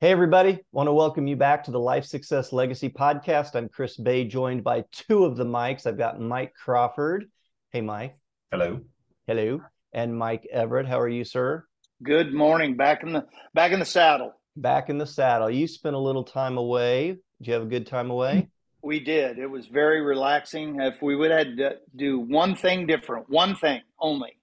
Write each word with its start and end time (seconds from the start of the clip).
Hey, 0.00 0.12
everybody. 0.12 0.60
Want 0.70 0.86
to 0.86 0.92
welcome 0.92 1.26
you 1.26 1.34
back 1.34 1.64
to 1.64 1.72
the 1.72 1.80
Life 1.80 2.04
Success 2.04 2.52
Legacy 2.52 2.88
podcast. 2.88 3.56
I'm 3.56 3.68
Chris 3.68 3.96
Peay, 3.96 4.30
joined 4.30 4.62
by 4.62 4.84
two 4.92 5.24
of 5.24 5.36
the 5.36 5.44
mics. 5.44 5.88
I've 5.88 5.98
got 5.98 6.20
Mike 6.20 6.54
Crawford. 6.54 7.24
Hey, 7.72 7.80
Mike. 7.80 8.16
Hello. 8.52 8.80
Hello. 9.26 9.60
And 9.92 10.16
Mike 10.16 10.46
Everett. 10.52 10.86
How 10.86 11.00
are 11.00 11.08
you, 11.08 11.24
sir? 11.24 11.64
Good 12.00 12.32
morning. 12.32 12.76
Back 12.76 13.02
in 13.02 13.12
the 13.12 13.26
back 13.54 13.72
in 13.72 13.80
the 13.80 13.84
saddle. 13.84 14.34
Back 14.54 14.88
in 14.88 14.98
the 14.98 15.06
saddle. 15.06 15.50
You 15.50 15.66
spent 15.66 15.96
a 15.96 15.98
little 15.98 16.22
time 16.22 16.58
away. 16.58 17.16
Did 17.40 17.48
you 17.48 17.52
have 17.54 17.62
a 17.64 17.66
good 17.66 17.88
time 17.88 18.12
away? 18.12 18.50
We 18.84 19.00
did. 19.00 19.40
It 19.40 19.50
was 19.50 19.66
very 19.66 20.00
relaxing. 20.00 20.80
If 20.80 21.02
we 21.02 21.16
would 21.16 21.32
have 21.32 21.56
to 21.56 21.78
do 21.96 22.20
one 22.20 22.54
thing 22.54 22.86
different, 22.86 23.28
one 23.28 23.56
thing 23.56 23.80
only, 23.98 24.37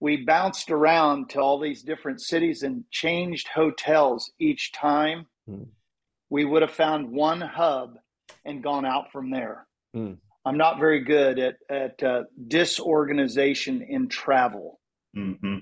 we 0.00 0.24
bounced 0.24 0.70
around 0.70 1.30
to 1.30 1.40
all 1.40 1.58
these 1.58 1.82
different 1.82 2.20
cities 2.20 2.62
and 2.62 2.84
changed 2.90 3.48
hotels 3.48 4.30
each 4.38 4.72
time. 4.72 5.26
Hmm. 5.48 5.64
We 6.28 6.44
would 6.44 6.62
have 6.62 6.72
found 6.72 7.10
one 7.10 7.40
hub 7.40 7.98
and 8.44 8.62
gone 8.62 8.84
out 8.84 9.12
from 9.12 9.30
there. 9.30 9.66
Hmm. 9.94 10.14
I'm 10.44 10.56
not 10.56 10.78
very 10.78 11.00
good 11.00 11.38
at 11.38 11.56
at 11.68 12.02
uh, 12.02 12.22
disorganization 12.46 13.82
in 13.88 14.08
travel. 14.08 14.80
Mm-hmm. 15.16 15.56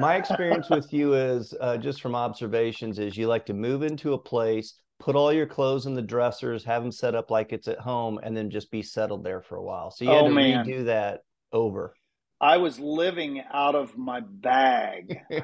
My 0.00 0.16
experience 0.16 0.68
with 0.68 0.92
you 0.92 1.14
is 1.14 1.54
uh, 1.60 1.78
just 1.78 2.02
from 2.02 2.14
observations 2.14 2.98
is 2.98 3.16
you 3.16 3.26
like 3.26 3.46
to 3.46 3.54
move 3.54 3.82
into 3.82 4.12
a 4.12 4.18
place, 4.18 4.74
put 5.00 5.16
all 5.16 5.32
your 5.32 5.46
clothes 5.46 5.86
in 5.86 5.94
the 5.94 6.02
dressers, 6.02 6.62
have 6.64 6.82
them 6.82 6.92
set 6.92 7.14
up 7.14 7.30
like 7.30 7.52
it's 7.52 7.68
at 7.68 7.78
home, 7.78 8.20
and 8.22 8.36
then 8.36 8.50
just 8.50 8.70
be 8.70 8.82
settled 8.82 9.24
there 9.24 9.40
for 9.40 9.56
a 9.56 9.62
while. 9.62 9.90
So 9.90 10.04
you 10.04 10.10
oh, 10.10 10.16
had 10.16 10.28
to 10.28 10.34
man. 10.34 10.66
redo 10.66 10.84
that 10.84 11.22
over. 11.52 11.94
I 12.40 12.58
was 12.58 12.78
living 12.78 13.42
out 13.52 13.74
of 13.74 13.98
my 13.98 14.20
bag. 14.20 15.18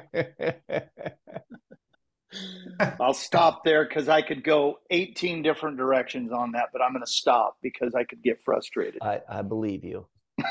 I'll 2.99 3.13
stop 3.13 3.63
there 3.63 3.87
because 3.87 4.09
I 4.09 4.21
could 4.21 4.43
go 4.43 4.79
18 4.89 5.41
different 5.41 5.77
directions 5.77 6.31
on 6.31 6.53
that, 6.53 6.69
but 6.73 6.81
I'm 6.81 6.91
going 6.91 7.05
to 7.05 7.11
stop 7.11 7.57
because 7.61 7.93
I 7.95 8.03
could 8.03 8.23
get 8.23 8.39
frustrated. 8.43 9.01
I, 9.01 9.21
I 9.29 9.41
believe 9.41 9.83
you. 9.83 10.07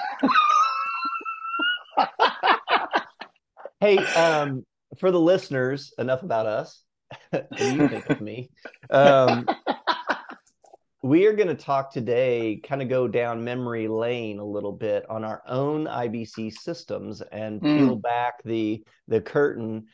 hey, 3.80 3.98
um, 3.98 4.64
for 4.98 5.10
the 5.10 5.20
listeners, 5.20 5.92
enough 5.98 6.22
about 6.22 6.46
us. 6.46 6.82
Do 7.32 7.42
you 7.58 7.88
think 7.88 8.08
of 8.10 8.20
me. 8.20 8.50
Um, 8.90 9.46
we 11.04 11.26
are 11.26 11.34
going 11.34 11.48
to 11.48 11.54
talk 11.54 11.92
today, 11.92 12.58
kind 12.66 12.80
of 12.80 12.88
go 12.88 13.06
down 13.06 13.44
memory 13.44 13.88
lane 13.88 14.38
a 14.38 14.44
little 14.44 14.72
bit 14.72 15.04
on 15.10 15.22
our 15.22 15.42
own 15.46 15.84
IBC 15.84 16.50
systems 16.54 17.20
and 17.20 17.60
mm. 17.60 17.78
peel 17.78 17.96
back 17.96 18.42
the 18.42 18.82
the 19.06 19.20
curtain 19.20 19.84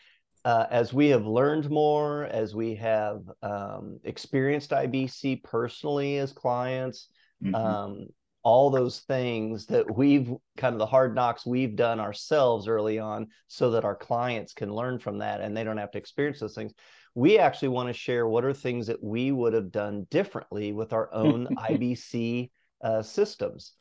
uh, 0.45 0.67
as 0.71 0.93
we 0.93 1.09
have 1.09 1.27
learned 1.27 1.69
more, 1.69 2.27
as 2.27 2.55
we 2.55 2.77
have 2.77 3.23
um, 3.43 3.99
experienced 4.05 4.71
IBC 4.71 5.43
personally 5.43 6.17
as 6.19 6.31
clients, 6.31 7.09
mm-hmm. 7.43 7.57
um, 7.57 8.07
all 8.45 8.71
those 8.71 9.01
things 9.01 9.67
that 9.67 9.93
we've 9.93 10.33
kind 10.57 10.75
of 10.75 10.79
the 10.79 10.87
hard 10.87 11.17
knocks 11.17 11.45
we've 11.45 11.75
done 11.75 11.99
ourselves 11.99 12.69
early 12.69 13.01
on 13.01 13.27
so 13.49 13.73
that 13.73 13.85
our 13.85 13.97
clients 13.97 14.53
can 14.53 14.73
learn 14.73 15.01
from 15.01 15.19
that 15.19 15.41
and 15.41 15.57
they 15.57 15.65
don't 15.65 15.77
have 15.77 15.91
to 15.91 15.99
experience 15.99 16.39
those 16.39 16.55
things 16.55 16.73
we 17.15 17.39
actually 17.39 17.69
want 17.69 17.89
to 17.89 17.93
share 17.93 18.27
what 18.27 18.45
are 18.45 18.53
things 18.53 18.87
that 18.87 19.03
we 19.03 19.33
would 19.33 19.53
have 19.53 19.73
done 19.73 20.07
differently 20.11 20.73
with 20.73 20.93
our 20.93 21.13
own 21.15 21.49
IBC 21.57 22.51
uh, 22.83 23.03
systems. 23.03 23.73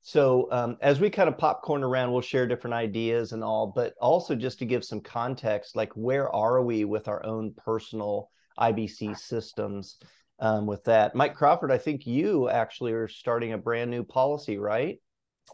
So 0.00 0.48
um, 0.52 0.76
as 0.80 1.00
we 1.00 1.10
kind 1.10 1.28
of 1.28 1.36
popcorn 1.36 1.82
around, 1.82 2.12
we'll 2.12 2.20
share 2.20 2.46
different 2.46 2.74
ideas 2.74 3.32
and 3.32 3.44
all, 3.44 3.66
but 3.74 3.94
also 4.00 4.34
just 4.34 4.58
to 4.60 4.64
give 4.64 4.84
some 4.84 5.00
context, 5.00 5.76
like 5.76 5.92
where 5.94 6.34
are 6.34 6.62
we 6.62 6.84
with 6.84 7.08
our 7.08 7.24
own 7.26 7.52
personal 7.56 8.30
IBC 8.58 9.18
systems 9.18 9.98
um, 10.38 10.66
with 10.66 10.82
that? 10.84 11.14
Mike 11.14 11.34
Crawford, 11.34 11.70
I 11.70 11.78
think 11.78 12.06
you 12.06 12.48
actually 12.48 12.92
are 12.92 13.08
starting 13.08 13.52
a 13.52 13.58
brand 13.58 13.90
new 13.90 14.02
policy, 14.02 14.56
right? 14.56 14.98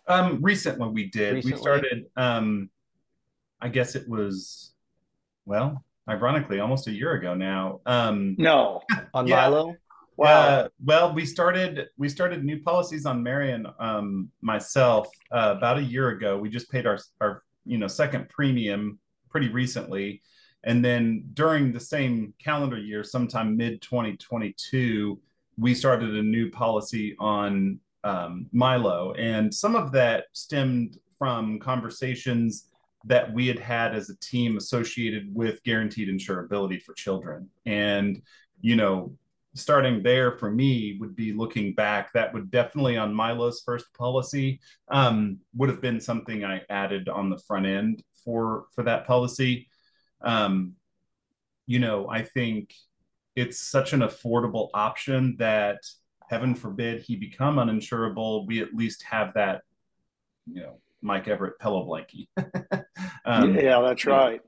Um, 0.07 0.41
recently 0.42 0.89
we 0.89 1.11
did. 1.11 1.35
Recently? 1.35 1.57
We 1.57 1.61
started. 1.61 2.05
Um, 2.17 2.70
I 3.61 3.69
guess 3.69 3.95
it 3.95 4.08
was 4.08 4.75
well 5.47 5.85
ironically 6.09 6.61
almost 6.61 6.87
a 6.87 6.92
year 6.92 7.13
ago 7.13 7.35
now. 7.35 7.81
Um, 7.87 8.37
no, 8.39 8.83
on 9.15 9.27
yeah. 9.27 9.37
Milo. 9.37 9.77
Wow. 10.17 10.27
Uh, 10.27 10.69
well, 10.85 11.13
we 11.13 11.27
started 11.27 11.89
we 11.97 12.09
started 12.09 12.45
new 12.45 12.63
policies 12.63 13.05
on 13.05 13.23
Marion 13.23 13.67
um, 13.81 14.31
myself 14.43 15.09
uh, 15.33 15.55
about 15.57 15.79
a 15.79 15.83
year 15.83 16.11
ago. 16.11 16.39
We 16.39 16.48
just 16.48 16.70
paid 16.70 16.87
our 16.87 16.98
our 17.20 17.43
you 17.64 17.79
know 17.79 17.89
second 17.89 18.29
premium 18.29 18.98
pretty 19.29 19.48
recently, 19.48 20.23
and 20.63 20.85
then 20.85 21.25
during 21.35 21.73
the 21.73 21.81
same 21.81 22.33
calendar 22.39 22.79
year, 22.79 23.03
sometime 23.03 23.57
mid 23.57 23.83
2022, 23.83 25.19
we 25.59 25.75
started 25.75 26.14
a 26.14 26.23
new 26.23 26.48
policy 26.51 27.17
on 27.19 27.81
um, 28.05 28.47
Milo, 28.53 29.14
and 29.14 29.53
some 29.53 29.75
of 29.75 29.91
that 29.93 30.27
stemmed 30.33 30.98
from 31.19 31.59
conversations 31.59 32.69
that 33.07 33.33
we 33.33 33.47
had 33.47 33.59
had 33.59 33.95
as 33.95 34.11
a 34.11 34.19
team 34.19 34.57
associated 34.57 35.35
with 35.35 35.63
guaranteed 35.63 36.09
insurability 36.09 36.81
for 36.81 36.95
children. 36.95 37.48
And, 37.67 38.23
you 38.61 38.77
know, 38.77 39.17
starting 39.55 40.03
there 40.03 40.33
for 40.39 40.51
me 40.51 40.97
would 41.01 41.14
be 41.14 41.33
looking 41.33 41.75
back, 41.75 42.13
that 42.13 42.33
would 42.33 42.51
definitely 42.51 42.97
on 42.97 43.14
Milo's 43.14 43.63
first 43.64 43.93
policy 43.95 44.61
um, 44.89 45.39
would 45.55 45.69
have 45.69 45.81
been 45.81 46.01
something 46.01 46.45
I 46.45 46.63
added 46.70 47.09
on 47.09 47.31
the 47.31 47.39
front 47.39 47.67
end 47.67 48.03
for 48.25 48.67
for 48.75 48.83
that 48.85 49.07
policy. 49.07 49.69
Um, 50.23 50.75
you 51.67 51.79
know, 51.79 52.09
I 52.09 52.23
think 52.23 52.75
it's 53.37 53.59
such 53.59 53.93
an 53.93 54.01
affordable 54.01 54.70
option 54.75 55.37
that 55.39 55.79
heaven 56.31 56.55
forbid 56.55 57.03
he 57.03 57.17
become 57.17 57.57
uninsurable, 57.57 58.47
we 58.47 58.61
at 58.61 58.75
least 58.75 59.03
have 59.05 59.35
that, 59.35 59.63
you 60.47 60.63
know, 60.63 60.79
Mike 61.05 61.29
Everett 61.29 61.59
pillow 61.61 61.87
blankie. 61.87 62.29
um, 63.25 63.55
yeah, 63.55 63.81
that's 63.81 64.05
right. 64.07 64.41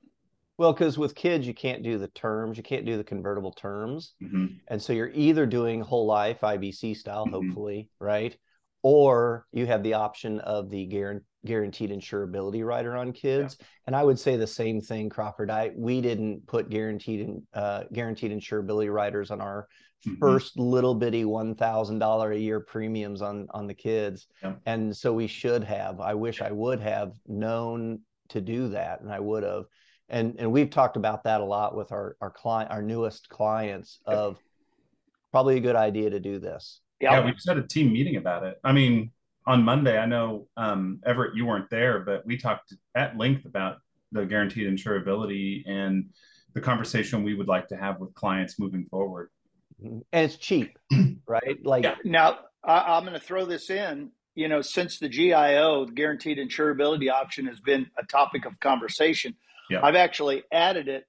Well, 0.58 0.72
because 0.72 0.96
with 0.96 1.14
kids, 1.14 1.46
you 1.46 1.52
can't 1.52 1.82
do 1.82 1.98
the 1.98 2.08
terms, 2.08 2.56
you 2.56 2.62
can't 2.62 2.86
do 2.86 2.96
the 2.96 3.04
convertible 3.04 3.52
terms. 3.52 4.14
Mm-hmm. 4.22 4.46
And 4.68 4.80
so 4.82 4.94
you're 4.94 5.12
either 5.12 5.44
doing 5.44 5.82
whole 5.82 6.06
life 6.06 6.40
IBC 6.40 6.96
style, 6.96 7.26
mm-hmm. 7.26 7.34
hopefully, 7.34 7.90
right? 8.00 8.34
Or 8.88 9.46
you 9.50 9.66
have 9.66 9.82
the 9.82 9.94
option 9.94 10.38
of 10.38 10.70
the 10.70 10.86
guaranteed 11.44 11.90
insurability 11.90 12.64
rider 12.64 12.96
on 12.96 13.12
kids. 13.12 13.56
Yeah. 13.58 13.66
And 13.88 13.96
I 13.96 14.04
would 14.04 14.16
say 14.16 14.36
the 14.36 14.46
same 14.46 14.80
thing, 14.80 15.08
Crawford. 15.08 15.50
I 15.50 15.72
we 15.76 16.00
didn't 16.00 16.46
put 16.46 16.70
guaranteed 16.70 17.28
uh, 17.52 17.82
guaranteed 17.92 18.30
insurability 18.30 18.92
riders 18.92 19.32
on 19.32 19.40
our 19.40 19.66
mm-hmm. 20.06 20.20
first 20.20 20.56
little 20.56 20.94
bitty 20.94 21.24
one 21.24 21.56
thousand 21.56 21.98
dollar 21.98 22.30
a 22.30 22.38
year 22.38 22.60
premiums 22.60 23.22
on 23.22 23.48
on 23.50 23.66
the 23.66 23.74
kids, 23.74 24.28
yeah. 24.40 24.52
and 24.66 24.96
so 24.96 25.12
we 25.12 25.26
should 25.26 25.64
have. 25.64 26.00
I 26.00 26.14
wish 26.14 26.40
I 26.40 26.52
would 26.52 26.78
have 26.78 27.10
known 27.26 28.02
to 28.28 28.40
do 28.40 28.68
that, 28.68 29.00
and 29.00 29.10
I 29.12 29.18
would 29.18 29.42
have. 29.42 29.64
And 30.08 30.36
and 30.38 30.52
we've 30.52 30.70
talked 30.70 30.96
about 30.96 31.24
that 31.24 31.40
a 31.40 31.44
lot 31.44 31.74
with 31.74 31.90
our 31.90 32.16
our 32.20 32.30
client, 32.30 32.70
our 32.70 32.82
newest 32.82 33.28
clients 33.30 33.98
of 34.06 34.38
probably 35.32 35.56
a 35.56 35.60
good 35.60 35.74
idea 35.74 36.10
to 36.10 36.20
do 36.20 36.38
this. 36.38 36.82
Yeah, 37.00 37.24
we 37.24 37.32
just 37.32 37.48
had 37.48 37.58
a 37.58 37.66
team 37.66 37.92
meeting 37.92 38.16
about 38.16 38.42
it. 38.44 38.58
I 38.64 38.72
mean, 38.72 39.10
on 39.46 39.62
Monday, 39.62 39.98
I 39.98 40.06
know 40.06 40.48
um, 40.56 41.00
Everett, 41.04 41.36
you 41.36 41.46
weren't 41.46 41.70
there, 41.70 42.00
but 42.00 42.26
we 42.26 42.38
talked 42.38 42.72
at 42.94 43.18
length 43.18 43.44
about 43.44 43.78
the 44.12 44.24
guaranteed 44.24 44.66
insurability 44.66 45.62
and 45.66 46.10
the 46.54 46.60
conversation 46.60 47.22
we 47.22 47.34
would 47.34 47.48
like 47.48 47.68
to 47.68 47.76
have 47.76 48.00
with 48.00 48.14
clients 48.14 48.58
moving 48.58 48.86
forward 48.86 49.28
and 49.82 50.04
it's 50.12 50.36
cheap, 50.36 50.78
right? 51.26 51.64
Like 51.64 51.84
yeah. 51.84 51.96
now, 52.04 52.38
I, 52.64 52.96
am 52.96 53.04
going 53.04 53.14
to 53.14 53.20
throw 53.20 53.44
this 53.44 53.70
in. 53.70 54.10
You 54.34 54.48
know, 54.48 54.60
since 54.60 54.98
the 54.98 55.08
GIO, 55.08 55.86
the 55.86 55.92
guaranteed 55.92 56.38
insurability 56.38 57.10
option, 57.10 57.46
has 57.46 57.60
been 57.60 57.86
a 57.98 58.04
topic 58.04 58.44
of 58.44 58.58
conversation, 58.60 59.34
yeah. 59.70 59.80
I've 59.82 59.96
actually 59.96 60.42
added 60.52 60.88
it 60.88 61.06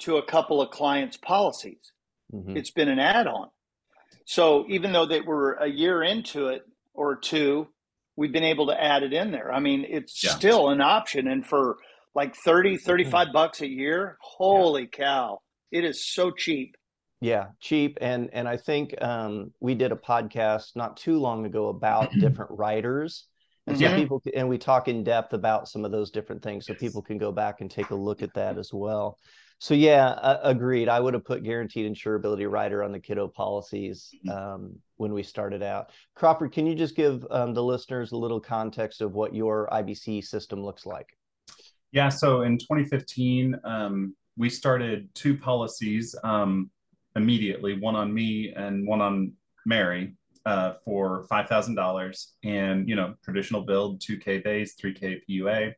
to 0.00 0.18
a 0.18 0.22
couple 0.22 0.60
of 0.60 0.70
clients' 0.70 1.16
policies. 1.16 1.92
Mm-hmm. 2.32 2.56
It's 2.56 2.70
been 2.70 2.88
an 2.88 2.98
add-on. 2.98 3.48
So 4.24 4.64
even 4.68 4.92
though 4.92 5.06
they 5.06 5.20
were 5.20 5.52
a 5.54 5.68
year 5.68 6.02
into 6.02 6.48
it 6.48 6.62
or 6.94 7.16
two, 7.16 7.68
we've 8.16 8.32
been 8.32 8.44
able 8.44 8.66
to 8.66 8.82
add 8.82 9.02
it 9.02 9.12
in 9.12 9.30
there. 9.30 9.52
I 9.52 9.60
mean, 9.60 9.84
it's 9.88 10.22
yeah. 10.24 10.30
still 10.30 10.70
an 10.70 10.80
option. 10.80 11.28
And 11.28 11.46
for 11.46 11.76
like 12.14 12.34
30, 12.34 12.78
35 12.78 13.28
bucks 13.32 13.60
a 13.60 13.68
year, 13.68 14.16
holy 14.20 14.82
yeah. 14.82 14.88
cow, 14.88 15.40
it 15.70 15.84
is 15.84 16.04
so 16.04 16.30
cheap. 16.30 16.76
Yeah, 17.20 17.46
cheap, 17.60 17.96
and 18.02 18.28
and 18.34 18.46
I 18.46 18.58
think 18.58 18.94
um, 19.00 19.52
we 19.58 19.74
did 19.74 19.90
a 19.90 19.96
podcast 19.96 20.76
not 20.76 20.98
too 20.98 21.18
long 21.18 21.46
ago 21.46 21.68
about 21.68 22.12
different 22.20 22.50
riders, 22.52 23.24
and 23.66 23.78
so 23.78 23.96
people 23.96 24.22
and 24.34 24.50
we 24.50 24.58
talk 24.58 24.86
in 24.86 25.02
depth 25.02 25.32
about 25.32 25.66
some 25.66 25.86
of 25.86 25.90
those 25.90 26.10
different 26.10 26.42
things, 26.42 26.66
so 26.66 26.74
people 26.74 27.00
can 27.00 27.16
go 27.16 27.32
back 27.32 27.62
and 27.62 27.70
take 27.70 27.88
a 27.88 27.94
look 27.94 28.20
at 28.20 28.34
that 28.34 28.58
as 28.58 28.70
well. 28.70 29.18
So 29.58 29.74
yeah, 29.74 30.08
uh, 30.08 30.40
agreed. 30.42 30.88
I 30.88 31.00
would 31.00 31.14
have 31.14 31.24
put 31.24 31.42
guaranteed 31.42 31.90
insurability 31.90 32.50
rider 32.50 32.82
on 32.82 32.92
the 32.92 33.00
kiddo 33.00 33.26
policies 33.28 34.10
mm-hmm. 34.26 34.30
um, 34.30 34.78
when 34.96 35.12
we 35.12 35.22
started 35.22 35.62
out. 35.62 35.90
Crawford, 36.14 36.52
can 36.52 36.66
you 36.66 36.74
just 36.74 36.94
give 36.94 37.26
um, 37.30 37.54
the 37.54 37.62
listeners 37.62 38.12
a 38.12 38.16
little 38.16 38.40
context 38.40 39.00
of 39.00 39.14
what 39.14 39.34
your 39.34 39.68
IBC 39.72 40.24
system 40.24 40.62
looks 40.62 40.84
like? 40.84 41.16
Yeah, 41.92 42.10
so 42.10 42.42
in 42.42 42.58
2015, 42.58 43.58
um, 43.64 44.14
we 44.36 44.50
started 44.50 45.08
two 45.14 45.38
policies 45.38 46.14
um, 46.22 46.70
immediately, 47.14 47.78
one 47.78 47.96
on 47.96 48.12
me 48.12 48.52
and 48.54 48.86
one 48.86 49.00
on 49.00 49.32
Mary 49.64 50.14
uh, 50.44 50.74
for 50.84 51.24
five 51.28 51.48
thousand 51.48 51.74
dollars, 51.74 52.34
and 52.44 52.88
you 52.88 52.94
know 52.94 53.14
traditional 53.24 53.62
build, 53.62 54.00
two 54.00 54.18
K 54.18 54.38
base, 54.38 54.74
three 54.74 54.92
K 54.92 55.20
PUA, 55.28 55.72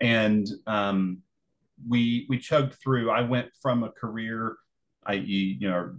and 0.00 0.48
um, 0.66 1.18
we 1.88 2.26
we 2.28 2.38
chugged 2.38 2.74
through. 2.74 3.10
I 3.10 3.22
went 3.22 3.48
from 3.60 3.82
a 3.82 3.90
career, 3.90 4.56
i.e., 5.06 5.56
you 5.60 5.68
know, 5.68 5.92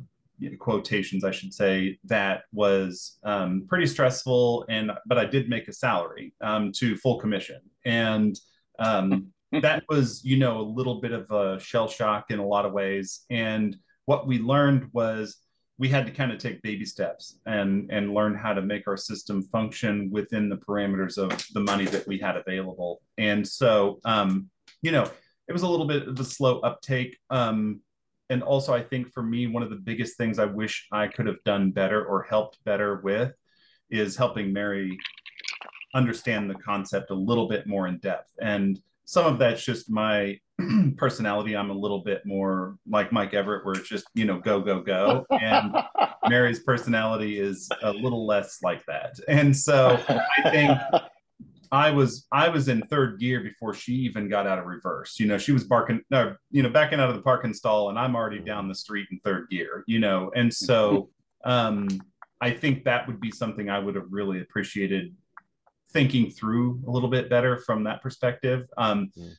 quotations, 0.60 1.24
I 1.24 1.32
should 1.32 1.54
say, 1.54 2.00
that 2.06 2.44
was 2.52 3.18
um, 3.24 3.66
pretty 3.68 3.86
stressful, 3.86 4.66
and 4.70 4.92
but 5.06 5.18
I 5.18 5.26
did 5.26 5.50
make 5.50 5.68
a 5.68 5.74
salary 5.74 6.34
um, 6.42 6.72
to 6.74 6.98
full 6.98 7.20
commission, 7.20 7.62
and 7.86 8.40
um, 8.80 9.28
that 9.62 9.84
was 9.90 10.24
you 10.24 10.38
know 10.38 10.60
a 10.60 10.64
little 10.64 11.02
bit 11.02 11.12
of 11.12 11.30
a 11.32 11.60
shell 11.60 11.88
shock 11.88 12.32
in 12.32 12.40
a 12.40 12.46
lot 12.46 12.66
of 12.66 12.74
ways. 12.74 13.26
And 13.30 13.76
what 14.06 14.28
we 14.28 14.40
learned 14.40 14.90
was 14.94 15.38
we 15.78 15.90
had 15.90 16.06
to 16.06 16.12
kind 16.12 16.32
of 16.32 16.38
take 16.38 16.62
baby 16.62 16.86
steps 16.86 17.40
and 17.46 17.90
and 17.92 18.14
learn 18.14 18.36
how 18.36 18.54
to 18.54 18.62
make 18.62 18.88
our 18.88 18.98
system 18.98 19.42
function 19.44 20.10
within 20.12 20.48
the 20.50 20.58
parameters 20.58 21.18
of 21.18 21.46
the 21.54 21.60
money 21.60 21.86
that 21.86 22.08
we 22.08 22.20
had 22.20 22.38
available. 22.38 23.02
And 23.18 23.48
so, 23.48 24.00
um, 24.06 24.50
you 24.82 24.92
know, 24.92 25.10
it 25.48 25.54
was 25.54 25.64
a 25.64 25.68
little 25.68 25.88
bit 25.88 26.08
of 26.08 26.20
a 26.20 26.24
slow 26.24 26.60
uptake. 26.60 27.18
Um, 27.30 27.82
and 28.30 28.42
also, 28.42 28.74
I 28.74 28.82
think 28.82 29.12
for 29.12 29.22
me, 29.22 29.48
one 29.48 29.64
of 29.64 29.70
the 29.70 29.76
biggest 29.76 30.18
things 30.18 30.40
I 30.40 30.46
wish 30.46 30.88
I 30.92 31.08
could 31.08 31.28
have 31.28 31.44
done 31.44 31.72
better 31.72 32.06
or 32.06 32.24
helped 32.24 32.64
better 32.64 33.02
with 33.04 33.36
is 33.90 34.16
helping 34.16 34.54
Mary 34.54 34.98
understand 35.94 36.50
the 36.50 36.56
concept 36.56 37.12
a 37.12 37.16
little 37.16 37.50
bit 37.50 37.68
more 37.68 37.88
in 37.88 37.98
depth. 37.98 38.32
And 38.42 38.80
some 39.04 39.26
of 39.26 39.40
that's 39.40 39.64
just 39.66 39.90
my 39.90 40.40
personality. 40.98 41.58
I'm 41.58 41.70
a 41.70 41.74
little 41.74 42.00
bit 42.00 42.26
more 42.26 42.78
like 42.88 43.12
Mike 43.12 43.34
Everett, 43.34 43.66
where 43.66 43.76
it's 43.76 43.90
just, 43.90 44.06
you 44.14 44.24
know, 44.24 44.40
go, 44.40 44.62
go, 44.62 44.80
go. 44.82 45.26
And 45.30 45.76
Mary's 46.30 46.60
personality 46.64 47.38
is 47.38 47.68
a 47.84 47.92
little 47.92 48.26
less 48.26 48.60
like 48.64 48.86
that. 48.86 49.16
And 49.28 49.56
so 49.56 50.02
I 50.08 50.50
think 50.50 50.72
I 51.72 51.90
was 51.92 52.28
I 52.32 52.50
was 52.50 52.68
in 52.68 52.82
third 52.82 53.20
gear 53.20 53.40
before 53.40 53.74
she 53.74 53.94
even 53.94 54.28
got 54.28 54.46
out 54.46 54.60
of 54.60 54.66
reverse. 54.66 55.20
You 55.20 55.28
know, 55.28 55.38
she 55.38 55.54
was 55.54 55.64
barking, 55.64 56.02
no, 56.10 56.36
you 56.52 56.64
know, 56.64 56.70
backing 56.70 57.00
out 57.00 57.10
of 57.10 57.16
the 57.16 57.22
parking 57.22 57.54
stall, 57.54 57.90
and 57.90 57.98
I'm 57.98 58.16
already 58.16 58.40
down 58.40 58.68
the 58.68 58.76
street 58.76 59.08
in 59.12 59.20
third 59.24 59.50
gear. 59.50 59.84
You 59.88 60.00
know, 60.00 60.32
and 60.36 60.54
so 60.54 61.10
um, 61.46 61.88
I 62.42 62.52
think 62.52 62.84
that 62.84 63.08
would 63.08 63.22
be 63.22 63.32
something 63.32 63.70
I 63.70 63.80
would 63.80 63.96
have 63.96 64.08
really 64.10 64.42
appreciated 64.42 65.16
thinking 65.92 66.30
through 66.30 66.82
a 66.88 66.92
little 66.92 67.10
bit 67.10 67.30
better 67.30 67.58
from 67.58 67.86
that 67.86 68.02
perspective. 68.02 68.68
Um, 68.78 69.12
mm. 69.18 69.32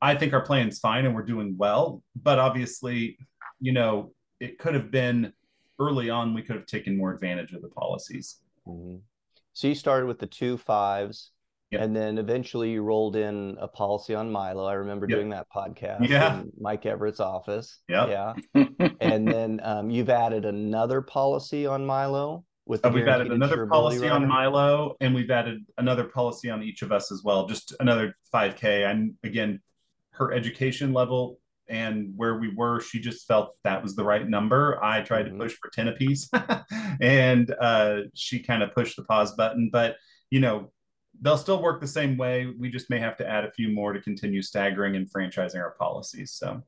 I 0.00 0.14
think 0.14 0.32
our 0.32 0.42
plan's 0.42 0.78
fine 0.78 1.04
and 1.04 1.14
we're 1.14 1.22
doing 1.22 1.56
well, 1.56 2.02
but 2.22 2.38
obviously, 2.38 3.18
you 3.60 3.72
know, 3.72 4.12
it 4.40 4.58
could 4.58 4.74
have 4.74 4.90
been 4.90 5.32
early 5.80 6.10
on. 6.10 6.34
We 6.34 6.42
could 6.42 6.56
have 6.56 6.66
taken 6.66 6.96
more 6.96 7.12
advantage 7.12 7.52
of 7.52 7.62
the 7.62 7.68
policies. 7.68 8.38
Mm-hmm. 8.66 8.96
So 9.52 9.68
you 9.68 9.74
started 9.74 10.06
with 10.06 10.18
the 10.18 10.26
two 10.26 10.58
fives 10.58 11.32
Yep. 11.72 11.80
And 11.80 11.96
then 11.96 12.18
eventually 12.18 12.70
you 12.70 12.82
rolled 12.82 13.16
in 13.16 13.56
a 13.60 13.66
policy 13.66 14.14
on 14.14 14.30
Milo. 14.30 14.66
I 14.66 14.74
remember 14.74 15.06
yep. 15.08 15.18
doing 15.18 15.30
that 15.30 15.46
podcast 15.54 16.08
yeah. 16.08 16.40
in 16.40 16.52
Mike 16.60 16.86
Everett's 16.86 17.18
office. 17.18 17.80
Yep. 17.88 18.08
Yeah. 18.08 18.34
and 19.00 19.26
then 19.26 19.60
um, 19.64 19.90
you've 19.90 20.10
added 20.10 20.44
another 20.44 21.02
policy 21.02 21.66
on 21.66 21.84
Milo 21.84 22.44
with 22.66 22.84
uh, 22.84 22.90
we've 22.92 23.08
added 23.08 23.32
another 23.32 23.66
policy 23.66 24.08
on 24.08 24.26
Milo 24.26 24.96
and 25.00 25.14
we've 25.14 25.30
added 25.30 25.58
another 25.78 26.04
policy 26.04 26.50
on 26.50 26.62
each 26.62 26.82
of 26.82 26.92
us 26.92 27.10
as 27.10 27.22
well. 27.24 27.46
Just 27.46 27.74
another 27.80 28.14
5K. 28.32 28.88
And 28.88 29.14
again, 29.24 29.60
her 30.12 30.32
education 30.32 30.92
level 30.92 31.38
and 31.68 32.12
where 32.16 32.38
we 32.38 32.52
were, 32.54 32.80
she 32.80 33.00
just 33.00 33.26
felt 33.26 33.56
that 33.64 33.82
was 33.82 33.96
the 33.96 34.04
right 34.04 34.28
number. 34.28 34.82
I 34.82 35.02
tried 35.02 35.26
mm-hmm. 35.26 35.38
to 35.38 35.44
push 35.44 35.54
for 35.54 35.70
10 35.70 35.88
apiece 35.88 36.28
and 37.00 37.52
uh, 37.60 38.02
she 38.14 38.40
kind 38.40 38.62
of 38.62 38.72
pushed 38.72 38.96
the 38.96 39.04
pause 39.04 39.34
button. 39.34 39.70
But, 39.72 39.96
you 40.30 40.40
know, 40.40 40.72
they'll 41.20 41.38
still 41.38 41.62
work 41.62 41.80
the 41.80 41.86
same 41.86 42.16
way. 42.16 42.46
We 42.58 42.70
just 42.70 42.90
may 42.90 42.98
have 42.98 43.16
to 43.18 43.28
add 43.28 43.44
a 43.44 43.50
few 43.50 43.70
more 43.70 43.92
to 43.92 44.00
continue 44.00 44.42
staggering 44.42 44.96
and 44.96 45.10
franchising 45.10 45.60
our 45.60 45.72
policies. 45.78 46.32
So 46.32 46.62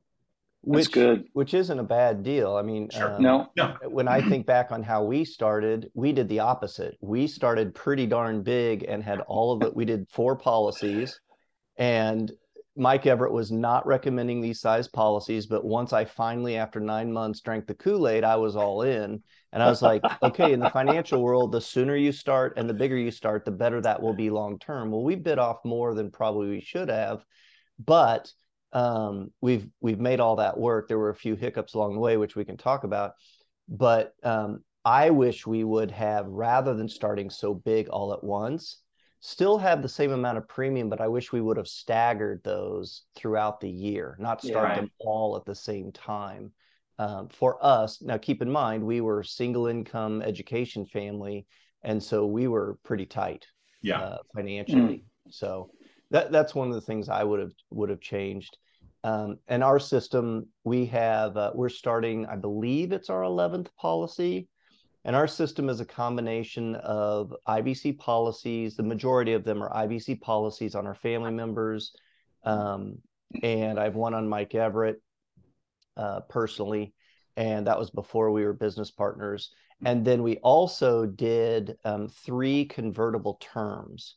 which, 0.63 0.87
That's 0.87 0.95
good. 0.95 1.25
Which 1.35 1.55
isn't 1.55 1.79
a 1.79 1.85
bad 1.85 2.23
deal. 2.23 2.57
I 2.57 2.63
mean, 2.63 2.91
sure. 2.91 3.15
um, 3.15 3.23
no, 3.23 3.51
no. 3.57 3.77
When 3.85 4.09
I 4.09 4.21
think 4.21 4.45
back 4.47 4.73
on 4.73 4.83
how 4.83 5.05
we 5.05 5.25
started, 5.25 5.91
we 5.95 6.13
did 6.13 6.29
the 6.29 6.41
opposite. 6.41 6.97
We 7.01 7.27
started 7.27 7.75
pretty 7.75 8.07
darn 8.07 8.43
big 8.43 8.85
and 8.89 9.03
had 9.03 9.21
all 9.21 9.53
of 9.53 9.63
it. 9.63 9.75
We 9.75 9.85
did 9.85 10.09
four 10.11 10.37
policies, 10.37 11.21
and 11.77 12.33
Mike 12.79 13.07
Everett 13.07 13.33
was 13.33 13.51
not 13.51 13.87
recommending 13.87 14.41
these 14.41 14.61
size 14.61 14.87
policies. 14.87 15.47
But 15.47 15.65
once 15.65 15.93
I 15.93 16.05
finally, 16.05 16.57
after 16.57 16.79
nine 16.79 17.13
months, 17.13 17.41
drank 17.41 17.67
the 17.67 17.75
Kool 17.75 18.09
Aid, 18.09 18.25
I 18.25 18.37
was 18.37 18.57
all 18.57 18.83
in. 18.83 19.23
And 19.53 19.63
I 19.63 19.69
was 19.69 19.83
like, 19.83 20.03
okay, 20.23 20.53
in 20.53 20.61
the 20.61 20.71
financial 20.71 21.23
world, 21.23 21.53
the 21.53 21.61
sooner 21.61 21.97
you 21.97 22.13
start 22.13 22.55
and 22.57 22.69
the 22.69 22.75
bigger 22.75 22.97
you 22.97 23.11
start, 23.11 23.45
the 23.45 23.51
better 23.51 23.81
that 23.81 24.01
will 24.01 24.15
be 24.15 24.31
long 24.31 24.59
term. 24.59 24.91
Well, 24.91 25.03
we 25.03 25.17
bit 25.17 25.39
off 25.39 25.59
more 25.65 25.95
than 25.95 26.11
probably 26.11 26.49
we 26.51 26.61
should 26.61 26.89
have, 26.89 27.25
but 27.79 28.31
um, 28.73 29.33
we've 29.41 29.67
we've 29.81 29.99
made 29.99 30.21
all 30.21 30.37
that 30.37 30.59
work. 30.59 30.87
There 30.87 30.99
were 30.99 31.11
a 31.11 31.15
few 31.15 31.35
hiccups 31.35 31.75
along 31.75 31.95
the 31.95 32.01
way, 32.01 32.17
which 32.17 32.37
we 32.37 32.45
can 32.45 32.59
talk 32.59 32.85
about. 32.85 33.13
But 33.69 34.13
um, 34.23 34.63
I 34.85 35.11
wish 35.11 35.47
we 35.47 35.65
would 35.65 35.91
have, 35.91 36.27
rather 36.27 36.75
than 36.75 36.89
starting 36.89 37.31
so 37.31 37.55
big 37.55 37.89
all 37.89 38.13
at 38.13 38.23
once, 38.23 38.83
still 39.21 39.59
have 39.59 39.83
the 39.83 39.89
same 39.89 40.13
amount 40.13 40.39
of 40.39 40.49
premium, 40.49 40.89
but 40.89 41.01
I 41.01 41.09
wish 41.09 41.33
we 41.33 41.41
would 41.41 41.57
have 41.57 41.69
staggered 41.69 42.43
those 42.45 43.03
throughout 43.17 43.61
the 43.61 43.71
year, 43.71 44.17
not 44.19 44.41
start 44.41 44.55
yeah, 44.55 44.63
right. 44.63 44.77
them 44.77 44.91
all 44.99 45.37
at 45.37 45.45
the 45.45 45.55
same 45.55 45.93
time. 45.93 46.53
Um, 47.01 47.29
for 47.29 47.65
us 47.65 48.03
now 48.03 48.19
keep 48.19 48.43
in 48.43 48.51
mind 48.51 48.83
we 48.83 49.01
were 49.01 49.23
single 49.23 49.69
income 49.69 50.21
education 50.21 50.85
family 50.85 51.47
and 51.85 52.03
so 52.03 52.27
we 52.27 52.49
were 52.49 52.77
pretty 52.83 53.07
tight 53.07 53.47
yeah. 53.83 54.01
uh, 54.01 54.19
financially. 54.35 55.05
Mm. 55.29 55.33
so 55.33 55.71
that 56.11 56.33
that's 56.33 56.57
one 56.57 56.67
of 56.67 56.75
the 56.75 56.81
things 56.81 57.09
i 57.09 57.23
would 57.23 57.39
have 57.39 57.53
would 57.71 57.91
have 57.91 58.01
changed. 58.01 58.57
Um, 59.05 59.39
and 59.47 59.63
our 59.63 59.79
system 59.79 60.49
we 60.65 60.87
have 60.87 61.37
uh, 61.37 61.53
we're 61.55 61.69
starting 61.69 62.27
i 62.27 62.35
believe 62.35 62.91
it's 62.91 63.11
our 63.11 63.23
11th 63.23 63.69
policy 63.77 64.49
and 65.05 65.17
our 65.17 65.29
system 65.29 65.69
is 65.69 65.81
a 65.81 65.85
combination 65.85 66.75
of 66.77 67.35
ibc 67.49 67.99
policies 67.99 68.77
the 68.77 68.83
majority 68.83 69.33
of 69.33 69.45
them 69.45 69.63
are 69.63 69.87
ibc 69.87 70.21
policies 70.21 70.75
on 70.75 70.87
our 70.87 70.95
family 70.95 71.31
members 71.31 71.93
um, 72.45 72.97
and 73.43 73.79
i've 73.79 73.95
one 73.95 74.15
on 74.15 74.29
mike 74.29 74.55
everett 74.55 75.01
uh, 75.99 76.21
personally, 76.29 76.95
and 77.37 77.67
that 77.67 77.79
was 77.79 77.91
before 77.91 78.31
we 78.31 78.45
were 78.45 78.53
business 78.53 78.91
partners. 78.91 79.51
And 79.85 80.05
then 80.05 80.23
we 80.23 80.39
also 80.39 81.07
did 81.07 81.77
um, 81.85 82.09
three 82.09 82.65
convertible 82.65 83.39
terms, 83.41 84.17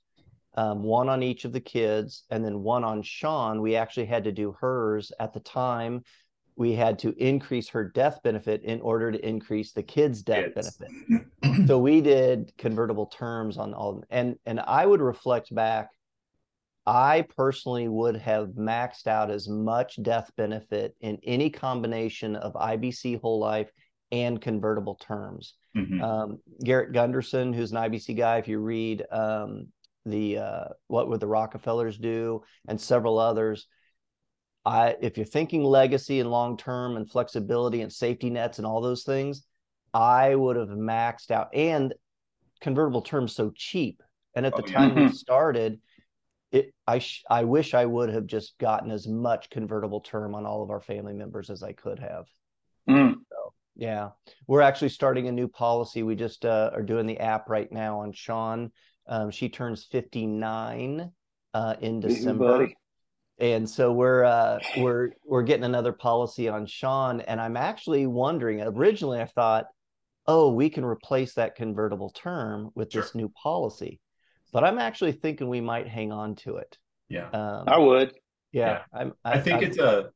um, 0.56 0.84
one 0.84 1.10
on 1.10 1.22
each 1.22 1.46
of 1.46 1.54
the 1.54 1.60
kids, 1.60 2.24
and 2.30 2.44
then 2.46 2.64
one 2.64 2.84
on 2.84 3.02
Sean. 3.04 3.62
We 3.62 3.76
actually 3.76 4.06
had 4.06 4.24
to 4.24 4.32
do 4.32 4.56
hers 4.60 5.12
at 5.20 5.34
the 5.34 5.40
time. 5.40 6.04
We 6.56 6.74
had 6.74 7.00
to 7.00 7.14
increase 7.18 7.70
her 7.70 7.84
death 7.84 8.20
benefit 8.24 8.64
in 8.64 8.82
order 8.82 9.12
to 9.12 9.28
increase 9.28 9.72
the 9.72 9.84
kids' 9.84 10.22
death 10.22 10.54
kids. 10.54 10.78
benefit. 10.78 11.68
so 11.68 11.78
we 11.78 12.02
did 12.02 12.52
convertible 12.58 13.08
terms 13.08 13.58
on 13.58 13.74
all, 13.74 14.04
and 14.10 14.36
and 14.46 14.60
I 14.60 14.86
would 14.86 15.02
reflect 15.02 15.54
back 15.54 15.90
I 16.86 17.26
personally 17.38 17.88
would 17.88 18.16
have 18.18 18.50
maxed 18.50 19.08
out 19.08 19.30
as 19.30 19.48
much 19.48 20.02
death 20.02 20.32
benefit 20.36 20.96
in 21.02 21.20
any 21.24 21.50
combination 21.50 22.36
of 22.36 22.54
IBC 22.54 23.22
whole 23.22 23.40
life 23.40 23.72
and 24.12 24.42
convertible 24.42 24.96
terms. 24.96 25.54
Mm-hmm. 25.78 26.02
Um, 26.02 26.40
Garrett 26.64 26.92
Gunderson, 26.92 27.54
who's 27.54 27.72
an 27.72 27.78
IBC 27.78 28.18
guy, 28.18 28.38
if 28.38 28.48
you 28.48 28.60
read 28.60 29.06
um, 29.12 29.68
the 30.06 30.40
uh, 30.40 30.66
What 30.88 31.08
Would 31.08 31.20
the 31.20 31.28
Rockefellers 31.28 31.98
Do 31.98 32.44
and 32.68 32.82
several 32.82 33.20
others, 33.20 33.68
I 34.66 34.96
if 35.02 35.18
you're 35.18 35.26
thinking 35.26 35.64
legacy 35.64 36.20
and 36.20 36.30
long 36.30 36.58
term 36.58 36.98
and 36.98 37.10
flexibility 37.10 37.82
and 37.82 37.92
safety 37.92 38.30
nets 38.30 38.58
and 38.58 38.68
all 38.68 38.82
those 38.82 39.04
things, 39.04 39.44
I 39.94 40.36
would 40.36 40.56
have 40.56 40.70
maxed 40.70 41.32
out 41.32 41.54
and 41.54 41.94
convertible 42.62 43.02
terms 43.02 43.36
so 43.36 43.52
cheap. 43.56 44.02
And 44.36 44.46
at 44.46 44.56
the 44.56 44.64
oh, 44.64 44.66
time 44.66 44.98
yeah. 44.98 45.08
we 45.08 45.12
started, 45.12 45.80
it 46.52 46.74
I 46.88 47.00
sh- 47.00 47.24
I 47.30 47.44
wish 47.44 47.74
I 47.74 47.86
would 47.86 48.10
have 48.10 48.28
just 48.28 48.58
gotten 48.60 48.92
as 48.92 49.08
much 49.08 49.50
convertible 49.50 50.02
term 50.02 50.36
on 50.36 50.46
all 50.46 50.64
of 50.64 50.70
our 50.70 50.82
family 50.82 51.14
members 51.14 51.50
as 51.50 51.64
I 51.64 51.74
could 51.74 52.00
have. 52.00 52.26
Mm. 52.90 53.16
So 53.30 53.54
yeah, 53.76 54.10
we're 54.48 54.62
actually 54.62 54.90
starting 54.90 55.28
a 55.28 55.32
new 55.32 55.48
policy. 55.48 56.04
We 56.04 56.16
just 56.16 56.46
uh, 56.46 56.72
are 56.74 56.84
doing 56.84 57.08
the 57.08 57.20
app 57.20 57.50
right 57.50 57.72
now 57.72 58.02
on 58.02 58.12
Sean. 58.12 58.72
Um, 59.08 59.32
she 59.32 59.50
turns 59.50 59.86
59 59.86 61.12
uh, 61.54 61.76
in 61.82 62.00
December. 62.00 62.70
And 63.42 63.70
so 63.70 63.92
we're 63.92 64.24
uh, 64.24 64.60
we're 64.78 65.12
we're 65.26 65.44
getting 65.44 65.66
another 65.66 65.92
policy 65.92 66.48
on 66.48 66.66
Sean, 66.66 67.20
and 67.22 67.42
I'm 67.42 67.58
actually 67.58 68.08
wondering. 68.08 68.62
Originally, 68.62 69.20
I 69.20 69.26
thought, 69.26 69.66
oh, 70.28 70.54
we 70.54 70.70
can 70.70 70.86
replace 70.86 71.34
that 71.34 71.56
convertible 71.56 72.12
term 72.12 72.72
with 72.76 72.92
sure. 72.94 73.02
this 73.02 73.16
new 73.16 73.30
policy 73.30 74.00
but 74.52 74.64
I'm 74.64 74.80
actually 74.80 75.14
thinking 75.14 75.50
we 75.50 75.62
might 75.62 75.88
hang 75.88 76.12
on 76.12 76.36
to 76.38 76.58
it. 76.58 76.78
Yeah, 77.10 77.30
um, 77.30 77.64
I 77.68 77.78
would. 77.78 78.14
Yeah, 78.52 78.82
yeah. 78.94 79.10
I, 79.24 79.34
I 79.34 79.40
think 79.40 79.60
I'm, 79.60 79.64
it's 79.64 79.78
a 79.78 80.10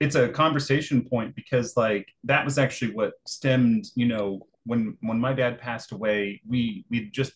it's 0.00 0.14
a 0.14 0.28
conversation 0.28 1.04
point 1.04 1.34
because 1.34 1.76
like 1.76 2.08
that 2.24 2.44
was 2.44 2.58
actually 2.58 2.92
what 2.92 3.14
stemmed 3.26 3.88
you 3.94 4.06
know 4.06 4.46
when 4.64 4.96
when 5.00 5.18
my 5.18 5.32
dad 5.32 5.58
passed 5.58 5.92
away 5.92 6.40
we 6.46 6.84
we 6.90 7.10
just 7.10 7.32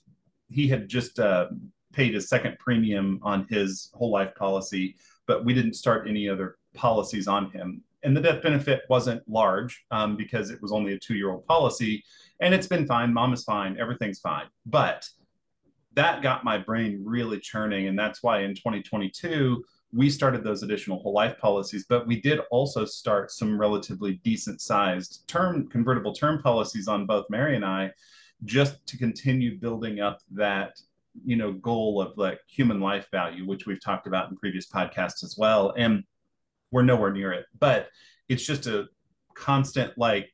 he 0.49 0.69
had 0.69 0.88
just 0.88 1.19
uh, 1.19 1.49
paid 1.93 2.14
a 2.14 2.21
second 2.21 2.59
premium 2.59 3.19
on 3.23 3.47
his 3.49 3.91
whole 3.95 4.11
life 4.11 4.35
policy 4.35 4.97
but 5.26 5.45
we 5.45 5.55
didn't 5.55 5.75
start 5.75 6.09
any 6.09 6.29
other 6.29 6.57
policies 6.75 7.29
on 7.29 7.50
him. 7.50 7.83
And 8.02 8.17
the 8.17 8.21
death 8.21 8.43
benefit 8.43 8.83
wasn't 8.88 9.26
large 9.29 9.85
um, 9.91 10.17
because 10.17 10.50
it 10.50 10.61
was 10.61 10.73
only 10.73 10.95
a 10.95 10.99
two 10.99 11.14
year 11.14 11.31
old 11.31 11.47
policy 11.47 12.02
and 12.41 12.52
it's 12.52 12.67
been 12.67 12.87
fine. 12.87 13.14
Mom 13.14 13.33
is 13.33 13.45
fine. 13.45 13.79
Everything's 13.79 14.19
fine. 14.19 14.47
But 14.67 15.09
that 15.95 16.23
got 16.23 16.43
my 16.43 16.59
brain 16.59 17.02
really 17.05 17.38
churning 17.38 17.87
and 17.87 17.99
that's 17.99 18.23
why 18.23 18.43
in 18.43 18.55
2022 18.55 19.62
we 19.95 20.09
started 20.09 20.43
those 20.43 20.62
additional 20.62 20.99
whole 21.00 21.12
life 21.12 21.38
policies, 21.38 21.85
but 21.87 22.07
we 22.07 22.21
did 22.21 22.41
also 22.50 22.85
start 22.85 23.31
some 23.31 23.61
relatively 23.61 24.14
decent 24.25 24.61
sized 24.61 25.23
term 25.29 25.69
convertible 25.69 26.14
term 26.14 26.43
policies 26.43 26.88
on 26.88 27.07
both 27.07 27.26
Mary 27.29 27.57
and 27.57 27.64
I, 27.64 27.93
just 28.45 28.85
to 28.87 28.97
continue 28.97 29.59
building 29.59 30.00
up 30.00 30.21
that 30.33 30.81
you 31.25 31.37
know 31.37 31.52
goal 31.52 32.00
of 32.00 32.16
like 32.16 32.40
human 32.49 32.81
life 32.81 33.09
value, 33.11 33.47
which 33.47 33.66
we've 33.66 33.83
talked 33.83 34.07
about 34.07 34.31
in 34.31 34.37
previous 34.37 34.69
podcasts 34.69 35.23
as 35.25 35.37
well. 35.38 35.75
And 35.76 36.04
we're 36.71 36.83
nowhere 36.83 37.12
near 37.12 37.33
it, 37.33 37.47
but 37.59 37.88
it's 38.28 38.45
just 38.45 38.66
a 38.66 38.87
constant 39.35 39.97
like 39.99 40.31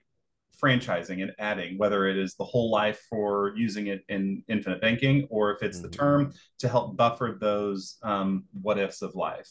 franchising 0.62 1.22
and 1.22 1.32
adding, 1.38 1.78
whether 1.78 2.06
it 2.06 2.16
is 2.16 2.34
the 2.34 2.44
whole 2.44 2.70
life 2.70 3.00
for 3.08 3.54
using 3.56 3.88
it 3.88 4.04
in 4.08 4.42
infinite 4.48 4.80
banking 4.80 5.26
or 5.30 5.52
if 5.52 5.62
it's 5.62 5.78
mm-hmm. 5.78 5.90
the 5.90 5.96
term 5.96 6.32
to 6.58 6.68
help 6.68 6.96
buffer 6.96 7.36
those 7.40 7.96
um, 8.02 8.44
what 8.60 8.78
ifs 8.78 9.02
of 9.02 9.14
life. 9.14 9.48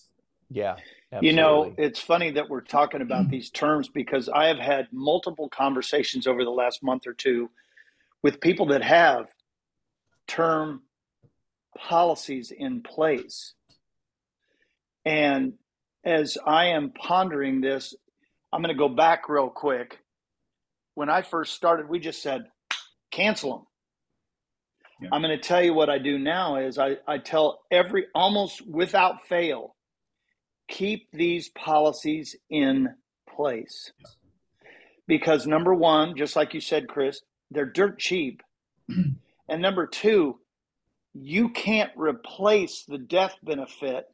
Yeah. 0.50 0.75
Absolutely. 1.12 1.29
You 1.29 1.36
know, 1.36 1.74
it's 1.77 2.00
funny 2.01 2.31
that 2.31 2.50
we're 2.50 2.62
talking 2.62 3.01
about 3.01 3.24
mm-hmm. 3.24 3.31
these 3.31 3.50
terms 3.50 3.88
because 3.88 4.27
I 4.27 4.48
have 4.48 4.60
had 4.60 4.88
multiple 4.91 5.48
conversations 5.50 6.27
over 6.27 6.43
the 6.43 6.51
last 6.51 6.84
month 6.84 7.07
or 7.07 7.13
two 7.13 7.50
with 8.24 8.41
people 8.41 8.65
that 8.67 8.84
have 8.84 9.27
term 10.27 10.81
policies 11.77 12.51
in 12.51 12.81
place. 12.81 13.53
And 15.05 15.53
as 16.03 16.38
I 16.46 16.67
am 16.67 16.91
pondering 16.91 17.62
this, 17.62 17.96
I'm 18.51 18.62
going 18.62 18.75
to 18.75 18.79
go 18.79 18.89
back 18.89 19.29
real 19.29 19.50
quick 19.50 20.00
when 20.98 21.12
I 21.12 21.22
first 21.22 21.53
started, 21.53 21.88
we 21.88 22.00
just 22.00 22.24
said, 22.24 22.46
cancel 23.12 23.51
them. 23.51 23.67
Yeah. 25.00 25.10
I'm 25.12 25.22
going 25.22 25.38
to 25.38 25.48
tell 25.48 25.62
you 25.62 25.75
what 25.75 25.91
I 25.91 26.00
do 26.00 26.17
now 26.17 26.55
is 26.55 26.79
I, 26.79 26.98
I 27.07 27.19
tell 27.19 27.60
every 27.69 28.07
almost 28.15 28.67
without 28.67 29.27
fail, 29.27 29.75
keep 30.67 31.07
these 31.13 31.50
policies 31.50 32.36
in 32.50 32.89
place. 33.29 33.91
Because 35.07 35.46
number 35.46 35.72
one, 35.72 36.17
just 36.17 36.36
like 36.36 36.55
you 36.55 36.62
said, 36.62 36.88
Chris, 36.88 37.22
they're 37.51 37.65
dirt 37.67 38.00
cheap. 38.00 38.41
and 38.89 39.62
number 39.62 39.86
two, 39.86 40.39
you 41.22 41.50
can't 41.50 41.92
replace 41.96 42.84
the 42.88 42.98
death 42.98 43.36
benefit 43.44 44.06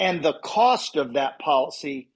and 0.00 0.22
the 0.22 0.34
cost 0.44 0.96
of 0.96 1.14
that 1.14 1.38
policy 1.38 2.10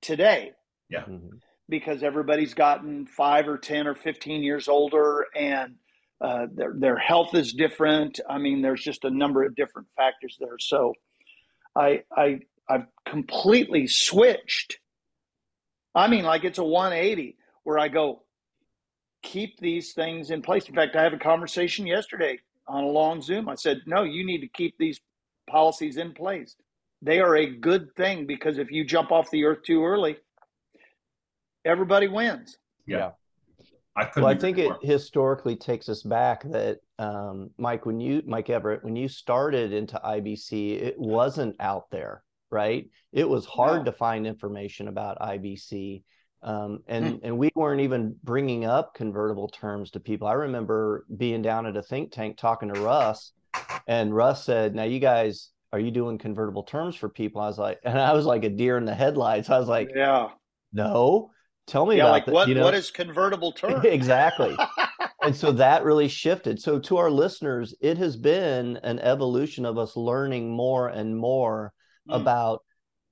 today. 0.00 0.52
Yeah. 0.88 1.02
Mm-hmm 1.02 1.36
because 1.68 2.02
everybody's 2.02 2.54
gotten 2.54 3.06
five 3.06 3.46
or 3.46 3.58
10 3.58 3.86
or 3.86 3.94
15 3.94 4.42
years 4.42 4.68
older 4.68 5.26
and 5.36 5.74
uh, 6.20 6.46
their, 6.52 6.72
their 6.74 6.96
health 6.96 7.34
is 7.34 7.52
different. 7.52 8.20
I 8.28 8.38
mean, 8.38 8.62
there's 8.62 8.82
just 8.82 9.04
a 9.04 9.10
number 9.10 9.44
of 9.44 9.54
different 9.54 9.88
factors 9.96 10.36
there. 10.40 10.58
So 10.58 10.94
I, 11.76 12.02
I, 12.16 12.40
I've 12.68 12.86
completely 13.06 13.86
switched. 13.86 14.78
I 15.94 16.08
mean, 16.08 16.24
like 16.24 16.44
it's 16.44 16.58
a 16.58 16.64
180 16.64 17.36
where 17.64 17.78
I 17.78 17.88
go, 17.88 18.22
keep 19.22 19.58
these 19.58 19.92
things 19.92 20.30
in 20.30 20.42
place. 20.42 20.68
In 20.68 20.74
fact, 20.74 20.96
I 20.96 21.02
have 21.02 21.12
a 21.12 21.18
conversation 21.18 21.86
yesterday 21.86 22.38
on 22.68 22.84
a 22.84 22.88
long 22.88 23.22
Zoom. 23.22 23.48
I 23.48 23.54
said, 23.54 23.80
no, 23.86 24.02
you 24.02 24.24
need 24.24 24.40
to 24.40 24.48
keep 24.48 24.76
these 24.78 25.00
policies 25.48 25.96
in 25.96 26.12
place. 26.12 26.54
They 27.02 27.20
are 27.20 27.36
a 27.36 27.46
good 27.46 27.94
thing 27.96 28.26
because 28.26 28.58
if 28.58 28.70
you 28.70 28.84
jump 28.84 29.12
off 29.12 29.30
the 29.30 29.44
earth 29.44 29.62
too 29.64 29.84
early, 29.84 30.16
everybody 31.64 32.08
wins. 32.08 32.58
Yeah. 32.86 32.98
yeah. 32.98 33.10
I 33.96 34.08
well, 34.16 34.26
I 34.26 34.36
think 34.36 34.58
it 34.58 34.72
historically 34.82 35.56
takes 35.56 35.88
us 35.88 36.02
back 36.02 36.44
that 36.44 36.78
um, 37.00 37.50
Mike, 37.58 37.84
when 37.84 38.00
you 38.00 38.22
Mike 38.26 38.48
Everett, 38.48 38.84
when 38.84 38.94
you 38.94 39.08
started 39.08 39.72
into 39.72 40.00
IBC, 40.04 40.80
it 40.80 40.94
wasn't 40.98 41.56
out 41.58 41.90
there, 41.90 42.22
right? 42.50 42.88
It 43.12 43.28
was 43.28 43.44
hard 43.44 43.80
no. 43.80 43.84
to 43.86 43.92
find 43.92 44.24
information 44.24 44.86
about 44.86 45.18
IBC, 45.18 46.04
um, 46.42 46.80
and 46.86 47.06
hmm. 47.06 47.16
and 47.22 47.38
we 47.38 47.50
weren't 47.54 47.80
even 47.80 48.14
bringing 48.22 48.64
up 48.64 48.94
convertible 48.94 49.48
terms 49.48 49.90
to 49.92 50.00
people. 50.00 50.28
I 50.28 50.34
remember 50.34 51.04
being 51.16 51.42
down 51.42 51.66
at 51.66 51.76
a 51.76 51.82
think 51.82 52.12
tank 52.12 52.38
talking 52.38 52.72
to 52.72 52.80
Russ, 52.80 53.32
and 53.86 54.14
Russ 54.14 54.44
said, 54.44 54.74
"Now 54.74 54.84
you 54.84 55.00
guys, 55.00 55.50
are 55.72 55.80
you 55.80 55.90
doing 55.90 56.18
convertible 56.18 56.62
terms 56.62 56.94
for 56.94 57.08
people?" 57.08 57.40
I 57.40 57.48
was 57.48 57.58
like, 57.58 57.80
and 57.84 57.98
I 57.98 58.12
was 58.12 58.24
like 58.24 58.44
a 58.44 58.50
deer 58.50 58.78
in 58.78 58.84
the 58.84 58.94
headlights. 58.94 59.50
I 59.50 59.58
was 59.58 59.68
like, 59.68 59.90
"Yeah, 59.94 60.28
no." 60.72 61.30
Tell 61.66 61.84
me 61.84 61.98
yeah, 61.98 62.04
about 62.04 62.12
like 62.12 62.24
the, 62.24 62.32
what, 62.32 62.48
you 62.48 62.54
know? 62.54 62.62
what 62.62 62.72
is 62.72 62.90
convertible 62.90 63.52
term? 63.52 63.84
exactly. 63.84 64.56
and 65.22 65.36
so 65.36 65.52
that 65.52 65.84
really 65.84 66.08
shifted. 66.08 66.62
So 66.62 66.78
to 66.78 66.96
our 66.96 67.10
listeners, 67.10 67.74
it 67.82 67.98
has 67.98 68.16
been 68.16 68.78
an 68.78 68.98
evolution 69.00 69.66
of 69.66 69.76
us 69.76 69.94
learning 69.94 70.50
more 70.50 70.88
and 70.88 71.14
more 71.14 71.74
mm. 72.08 72.18
about 72.18 72.62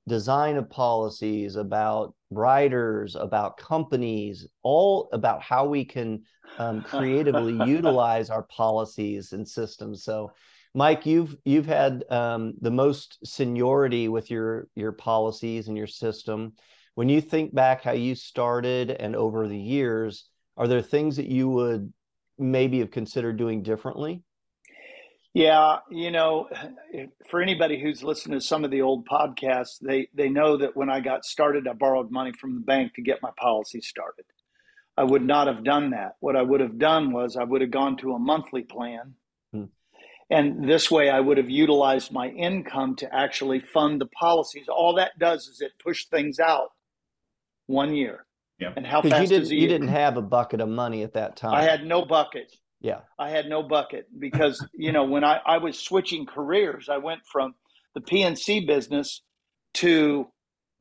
design 0.08 0.56
of 0.56 0.70
policies, 0.70 1.56
about 1.56 2.14
riders, 2.30 3.16
about 3.16 3.56
companies, 3.56 4.46
all 4.62 5.08
about 5.12 5.42
how 5.42 5.66
we 5.66 5.84
can 5.84 6.22
um, 6.58 6.82
creatively 6.82 7.54
utilize 7.66 8.30
our 8.30 8.44
policies 8.44 9.32
and 9.32 9.46
systems. 9.46 10.04
So, 10.04 10.30
Mike, 10.74 11.06
you've 11.06 11.36
you've 11.44 11.66
had 11.66 12.04
um, 12.10 12.54
the 12.60 12.70
most 12.70 13.18
seniority 13.24 14.08
with 14.08 14.30
your 14.30 14.68
your 14.74 14.92
policies 14.92 15.68
and 15.68 15.76
your 15.76 15.86
system 15.86 16.52
when 16.96 17.10
you 17.10 17.20
think 17.20 17.54
back 17.54 17.82
how 17.82 17.92
you 17.92 18.14
started 18.14 18.90
and 18.90 19.14
over 19.14 19.46
the 19.46 19.58
years 19.58 20.28
are 20.56 20.66
there 20.66 20.82
things 20.82 21.16
that 21.16 21.26
you 21.26 21.48
would 21.48 21.92
maybe 22.38 22.80
have 22.80 22.90
considered 22.90 23.36
doing 23.36 23.62
differently 23.62 24.22
yeah 25.36 25.78
you 25.90 26.10
know 26.10 26.48
for 27.28 27.42
anybody 27.42 27.80
who's 27.80 28.02
listened 28.02 28.32
to 28.32 28.40
some 28.40 28.64
of 28.64 28.70
the 28.70 28.82
old 28.82 29.06
podcasts 29.06 29.78
they 29.80 30.08
they 30.14 30.28
know 30.28 30.56
that 30.56 30.76
when 30.76 30.88
i 30.88 31.00
got 31.00 31.24
started 31.24 31.68
i 31.68 31.72
borrowed 31.72 32.10
money 32.10 32.32
from 32.32 32.54
the 32.54 32.60
bank 32.60 32.94
to 32.94 33.02
get 33.02 33.22
my 33.22 33.30
policy 33.38 33.80
started 33.80 34.24
i 34.96 35.04
would 35.04 35.24
not 35.24 35.46
have 35.46 35.62
done 35.62 35.90
that 35.90 36.16
what 36.20 36.36
i 36.36 36.42
would 36.42 36.60
have 36.60 36.78
done 36.78 37.12
was 37.12 37.36
i 37.36 37.44
would 37.44 37.60
have 37.60 37.70
gone 37.70 37.96
to 37.96 38.12
a 38.12 38.18
monthly 38.18 38.62
plan 38.62 39.14
hmm. 39.52 39.64
and 40.30 40.68
this 40.68 40.90
way 40.90 41.10
i 41.10 41.20
would 41.20 41.36
have 41.36 41.50
utilized 41.50 42.10
my 42.12 42.28
income 42.28 42.96
to 42.96 43.14
actually 43.14 43.60
fund 43.60 44.00
the 44.00 44.06
policies 44.06 44.66
all 44.68 44.94
that 44.94 45.18
does 45.18 45.48
is 45.48 45.60
it 45.60 45.72
pushed 45.82 46.10
things 46.10 46.40
out 46.40 46.70
one 47.66 47.94
year. 47.94 48.24
Yeah. 48.58 48.72
And 48.74 48.86
how 48.86 49.02
fast 49.02 49.22
you 49.22 49.26
didn't, 49.26 49.50
you 49.50 49.68
didn't 49.68 49.88
have 49.88 50.16
a 50.16 50.22
bucket 50.22 50.60
of 50.60 50.68
money 50.68 51.02
at 51.02 51.12
that 51.14 51.36
time. 51.36 51.54
I 51.54 51.62
had 51.62 51.84
no 51.84 52.04
bucket. 52.04 52.54
Yeah. 52.80 53.00
I 53.18 53.30
had 53.30 53.48
no 53.48 53.62
bucket 53.62 54.06
because, 54.18 54.64
you 54.74 54.92
know, 54.92 55.04
when 55.04 55.24
I, 55.24 55.40
I 55.44 55.58
was 55.58 55.78
switching 55.78 56.26
careers, 56.26 56.88
I 56.88 56.98
went 56.98 57.22
from 57.30 57.54
the 57.94 58.00
P&C 58.00 58.66
business 58.66 59.22
to 59.74 60.26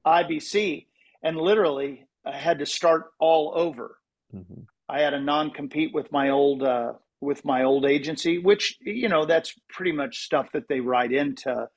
IBC 0.06 0.88
and 1.24 1.38
literally 1.38 2.08
I 2.26 2.38
had 2.38 2.60
to 2.60 2.66
start 2.66 3.12
all 3.20 3.54
over. 3.56 3.98
Mm-hmm. 4.34 4.62
I 4.88 5.02
had 5.02 5.14
a 5.14 5.22
non 5.22 5.52
compete 5.52 5.94
with 5.94 6.12
my 6.12 6.30
old, 6.30 6.62
uh, 6.62 6.94
with 7.22 7.44
my 7.46 7.64
old 7.64 7.86
agency, 7.86 8.38
which, 8.38 8.78
you 8.82 9.10
know, 9.10 9.26
that's 9.26 9.54
pretty 9.70 9.92
much 9.92 10.20
stuff 10.20 10.52
that 10.54 10.68
they 10.68 10.80
write 10.80 11.12
into, 11.12 11.68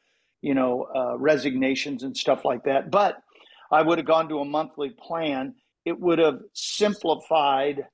you 0.42 0.54
know, 0.54 0.86
uh, 0.94 1.16
resignations 1.16 2.02
and 2.02 2.16
stuff 2.16 2.44
like 2.44 2.64
that. 2.64 2.90
But 2.90 3.16
I 3.70 3.82
would 3.82 3.98
have 3.98 4.06
gone 4.06 4.28
to 4.28 4.40
a 4.40 4.44
monthly 4.44 4.90
plan. 4.90 5.54
It 5.84 5.98
would 5.98 6.18
have 6.18 6.40
simplified 6.52 7.86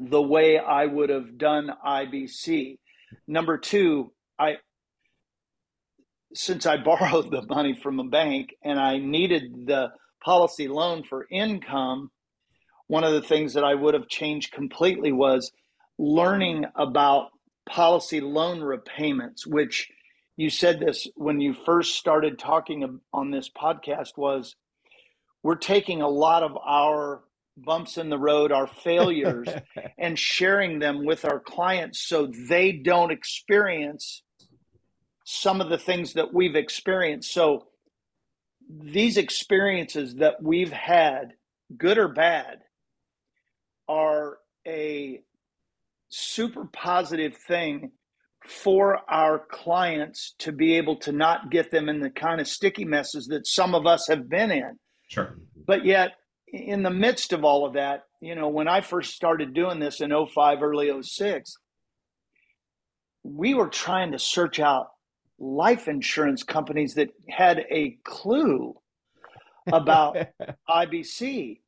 the 0.00 0.22
way 0.22 0.58
I 0.58 0.86
would 0.86 1.10
have 1.10 1.38
done 1.38 1.70
IBC. 1.84 2.78
Number 3.26 3.58
two, 3.58 4.12
I 4.38 4.56
since 6.34 6.66
I 6.66 6.76
borrowed 6.82 7.30
the 7.30 7.42
money 7.42 7.78
from 7.82 8.00
a 8.00 8.04
bank 8.04 8.54
and 8.62 8.78
I 8.78 8.98
needed 8.98 9.66
the 9.66 9.90
policy 10.24 10.68
loan 10.68 11.04
for 11.04 11.26
income, 11.30 12.10
one 12.88 13.04
of 13.04 13.12
the 13.12 13.22
things 13.22 13.54
that 13.54 13.64
I 13.64 13.74
would 13.74 13.94
have 13.94 14.08
changed 14.08 14.52
completely 14.52 15.12
was 15.12 15.52
learning 15.98 16.66
about 16.74 17.30
policy 17.68 18.20
loan 18.20 18.60
repayments, 18.60 19.46
which 19.46 19.90
you 20.36 20.50
said 20.50 20.78
this 20.78 21.08
when 21.16 21.40
you 21.40 21.54
first 21.54 21.96
started 21.96 22.38
talking 22.38 23.00
on 23.12 23.30
this 23.30 23.50
podcast 23.50 24.16
was 24.16 24.54
we're 25.42 25.54
taking 25.54 26.02
a 26.02 26.08
lot 26.08 26.42
of 26.42 26.56
our 26.56 27.22
bumps 27.56 27.96
in 27.98 28.10
the 28.10 28.18
road, 28.18 28.52
our 28.52 28.66
failures, 28.66 29.48
and 29.98 30.18
sharing 30.18 30.78
them 30.78 31.04
with 31.04 31.24
our 31.24 31.40
clients 31.40 32.06
so 32.06 32.30
they 32.48 32.72
don't 32.72 33.10
experience 33.10 34.22
some 35.24 35.60
of 35.60 35.68
the 35.68 35.78
things 35.78 36.12
that 36.14 36.32
we've 36.32 36.54
experienced. 36.54 37.32
So 37.32 37.66
these 38.68 39.16
experiences 39.16 40.16
that 40.16 40.42
we've 40.42 40.72
had, 40.72 41.32
good 41.76 41.98
or 41.98 42.08
bad, 42.08 42.58
are 43.88 44.38
a 44.66 45.20
super 46.08 46.66
positive 46.66 47.36
thing 47.36 47.92
for 48.44 49.00
our 49.10 49.40
clients 49.50 50.34
to 50.38 50.52
be 50.52 50.76
able 50.76 50.96
to 50.96 51.12
not 51.12 51.50
get 51.50 51.70
them 51.70 51.88
in 51.88 52.00
the 52.00 52.10
kind 52.10 52.40
of 52.40 52.46
sticky 52.46 52.84
messes 52.84 53.26
that 53.26 53.46
some 53.46 53.74
of 53.74 53.86
us 53.86 54.06
have 54.08 54.28
been 54.28 54.50
in. 54.50 54.78
Sure. 55.08 55.36
But 55.66 55.84
yet, 55.84 56.12
in 56.56 56.82
the 56.82 56.90
midst 56.90 57.32
of 57.32 57.44
all 57.44 57.66
of 57.66 57.74
that, 57.74 58.04
you 58.20 58.34
know, 58.34 58.48
when 58.48 58.68
I 58.68 58.80
first 58.80 59.14
started 59.14 59.54
doing 59.54 59.78
this 59.78 60.00
in 60.00 60.10
05, 60.10 60.62
early 60.62 60.90
06, 61.02 61.56
we 63.22 63.54
were 63.54 63.68
trying 63.68 64.12
to 64.12 64.18
search 64.18 64.60
out 64.60 64.88
life 65.38 65.88
insurance 65.88 66.42
companies 66.42 66.94
that 66.94 67.10
had 67.28 67.66
a 67.70 67.98
clue 68.04 68.74
about 69.66 70.16
IBC. 70.70 71.60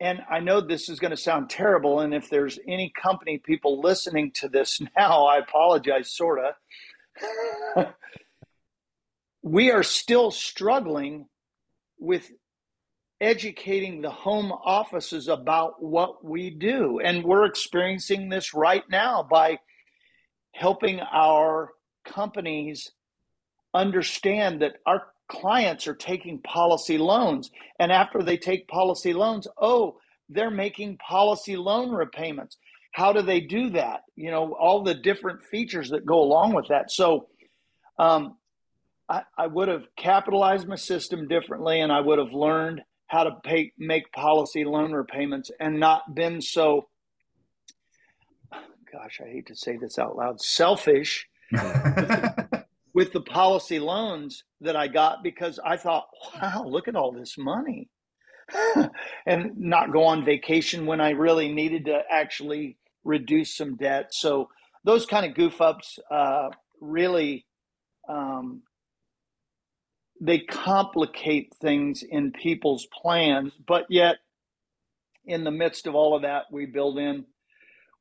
And 0.00 0.20
I 0.30 0.40
know 0.40 0.60
this 0.60 0.88
is 0.88 0.98
going 0.98 1.10
to 1.10 1.16
sound 1.16 1.50
terrible. 1.50 2.00
And 2.00 2.14
if 2.14 2.30
there's 2.30 2.58
any 2.66 2.92
company 3.00 3.38
people 3.38 3.80
listening 3.80 4.32
to 4.36 4.48
this 4.48 4.80
now, 4.96 5.26
I 5.26 5.38
apologize, 5.38 6.14
sort 6.14 6.40
of. 7.76 7.86
we 9.42 9.70
are 9.70 9.82
still 9.82 10.30
struggling 10.30 11.26
with 11.98 12.30
educating 13.20 14.00
the 14.00 14.10
home 14.10 14.50
offices 14.50 15.28
about 15.28 15.82
what 15.82 16.24
we 16.24 16.50
do. 16.50 17.00
And 17.00 17.22
we're 17.22 17.44
experiencing 17.44 18.28
this 18.28 18.54
right 18.54 18.84
now 18.88 19.26
by 19.30 19.58
helping 20.52 21.00
our 21.00 21.70
companies 22.04 22.90
understand 23.74 24.62
that 24.62 24.76
our 24.86 25.08
clients 25.28 25.86
are 25.86 25.94
taking 25.94 26.40
policy 26.40 26.98
loans. 26.98 27.50
And 27.78 27.92
after 27.92 28.22
they 28.22 28.36
take 28.36 28.68
policy 28.68 29.12
loans, 29.12 29.46
oh, 29.60 29.98
they're 30.28 30.50
making 30.50 30.96
policy 30.96 31.56
loan 31.56 31.90
repayments. 31.90 32.56
How 32.92 33.12
do 33.12 33.22
they 33.22 33.40
do 33.40 33.70
that? 33.70 34.02
You 34.16 34.30
know, 34.30 34.54
all 34.58 34.82
the 34.82 34.94
different 34.94 35.44
features 35.44 35.90
that 35.90 36.06
go 36.06 36.20
along 36.20 36.54
with 36.54 36.68
that. 36.68 36.90
So, 36.90 37.28
um, 37.98 38.36
I, 39.08 39.22
I 39.36 39.46
would 39.46 39.68
have 39.68 39.84
capitalized 39.96 40.66
my 40.66 40.76
system 40.76 41.28
differently 41.28 41.80
and 41.80 41.92
I 41.92 42.00
would 42.00 42.18
have 42.18 42.32
learned 42.32 42.80
how 43.10 43.24
to 43.24 43.32
pay, 43.42 43.72
make 43.76 44.12
policy 44.12 44.64
loan 44.64 44.92
repayments 44.92 45.50
and 45.58 45.80
not 45.80 46.14
been 46.14 46.40
so 46.40 46.86
gosh, 48.92 49.20
I 49.24 49.28
hate 49.28 49.46
to 49.46 49.56
say 49.56 49.76
this 49.76 49.98
out 49.98 50.16
loud, 50.16 50.40
selfish 50.40 51.28
with 52.94 53.12
the 53.12 53.20
policy 53.20 53.78
loans 53.78 54.44
that 54.60 54.76
I 54.76 54.88
got 54.88 55.22
because 55.22 55.58
I 55.64 55.76
thought, 55.76 56.06
wow, 56.34 56.64
look 56.66 56.88
at 56.88 56.96
all 56.96 57.12
this 57.12 57.36
money. 57.38 57.88
and 59.26 59.56
not 59.56 59.92
go 59.92 60.04
on 60.04 60.24
vacation 60.24 60.86
when 60.86 61.00
I 61.00 61.10
really 61.10 61.52
needed 61.52 61.84
to 61.84 62.02
actually 62.10 62.78
reduce 63.04 63.56
some 63.56 63.76
debt. 63.76 64.12
So 64.12 64.48
those 64.84 65.06
kind 65.06 65.24
of 65.24 65.34
goof 65.34 65.60
ups 65.60 66.00
uh, 66.10 66.50
really 66.80 67.46
um, 68.08 68.62
they 70.20 70.40
complicate 70.40 71.54
things 71.60 72.02
in 72.08 72.32
people's 72.32 72.86
plans, 73.02 73.52
but 73.66 73.86
yet 73.88 74.16
in 75.24 75.44
the 75.44 75.50
midst 75.50 75.86
of 75.86 75.94
all 75.94 76.14
of 76.14 76.22
that, 76.22 76.44
we 76.50 76.66
build 76.66 76.98
in 76.98 77.24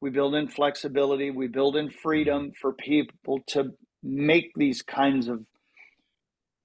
we 0.01 0.09
build 0.09 0.33
in 0.33 0.47
flexibility, 0.47 1.29
we 1.29 1.47
build 1.47 1.75
in 1.75 1.89
freedom 1.89 2.43
mm-hmm. 2.43 2.51
for 2.61 2.73
people 2.73 3.39
to 3.47 3.73
make 4.01 4.51
these 4.55 4.81
kinds 4.81 5.27
of 5.27 5.43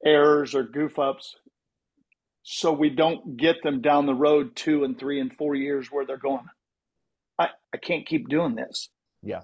errors 0.05 0.55
or 0.55 0.63
goof 0.63 0.99
ups 0.99 1.37
so 2.43 2.71
we 2.73 2.91
don't 2.91 3.37
get 3.39 3.63
them 3.63 3.81
down 3.81 4.07
the 4.07 4.15
road 4.15 4.55
two 4.55 4.85
and 4.85 4.99
three 4.99 5.19
and 5.19 5.35
four 5.35 5.55
years 5.55 5.89
where 5.91 6.05
they're 6.05 6.17
going 6.19 6.45
i, 7.39 7.49
I 7.73 7.79
can't 7.79 8.07
keep 8.07 8.29
doing 8.29 8.55
this. 8.55 8.91
Yeah. 9.23 9.41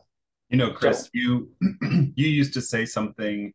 You 0.50 0.58
know 0.58 0.72
chris 0.72 1.04
so, 1.04 1.08
you 1.14 1.50
you 2.14 2.28
used 2.28 2.54
to 2.54 2.60
say 2.60 2.84
something 2.84 3.52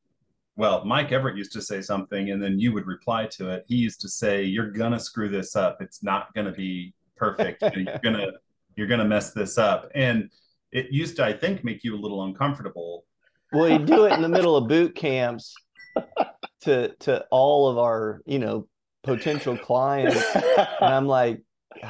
well 0.56 0.84
mike 0.86 1.12
everett 1.12 1.38
used 1.38 1.52
to 1.52 1.62
say 1.62 1.82
something 1.82 2.32
and 2.32 2.42
then 2.42 2.60
you 2.60 2.72
would 2.74 2.88
reply 2.88 3.26
to 3.26 3.50
it. 3.50 3.66
He 3.68 3.76
used 3.76 4.02
to 4.02 4.10
say 4.10 4.44
you're 4.44 4.72
gonna 4.72 5.00
screw 5.00 5.30
this 5.30 5.56
up. 5.56 5.82
It's 5.82 6.04
not 6.04 6.34
gonna 6.34 6.52
be 6.52 6.94
perfect. 7.16 7.64
You're 7.76 8.00
gonna 8.04 8.32
you're 8.76 8.88
gonna 8.88 9.06
mess 9.06 9.32
this 9.32 9.58
up. 9.58 9.90
And 9.96 10.30
it 10.72 10.88
used 10.92 11.16
to 11.18 11.24
i 11.24 11.32
think 11.32 11.64
make 11.64 11.84
you 11.84 11.96
a 11.96 12.00
little 12.00 12.24
uncomfortable. 12.26 13.06
Well, 13.54 13.70
you 13.70 13.80
do 13.80 14.06
it 14.06 14.14
in 14.14 14.22
the 14.22 14.30
middle 14.30 14.58
of 14.58 14.68
boot 14.68 14.96
camps 14.96 15.54
to 16.62 16.94
to 17.00 17.26
all 17.32 17.70
of 17.70 17.78
our, 17.78 18.22
you 18.26 18.40
know, 18.40 18.68
potential 19.04 19.58
clients. 19.58 20.22
And 20.36 20.94
I'm 20.94 21.08
like, 21.08 21.42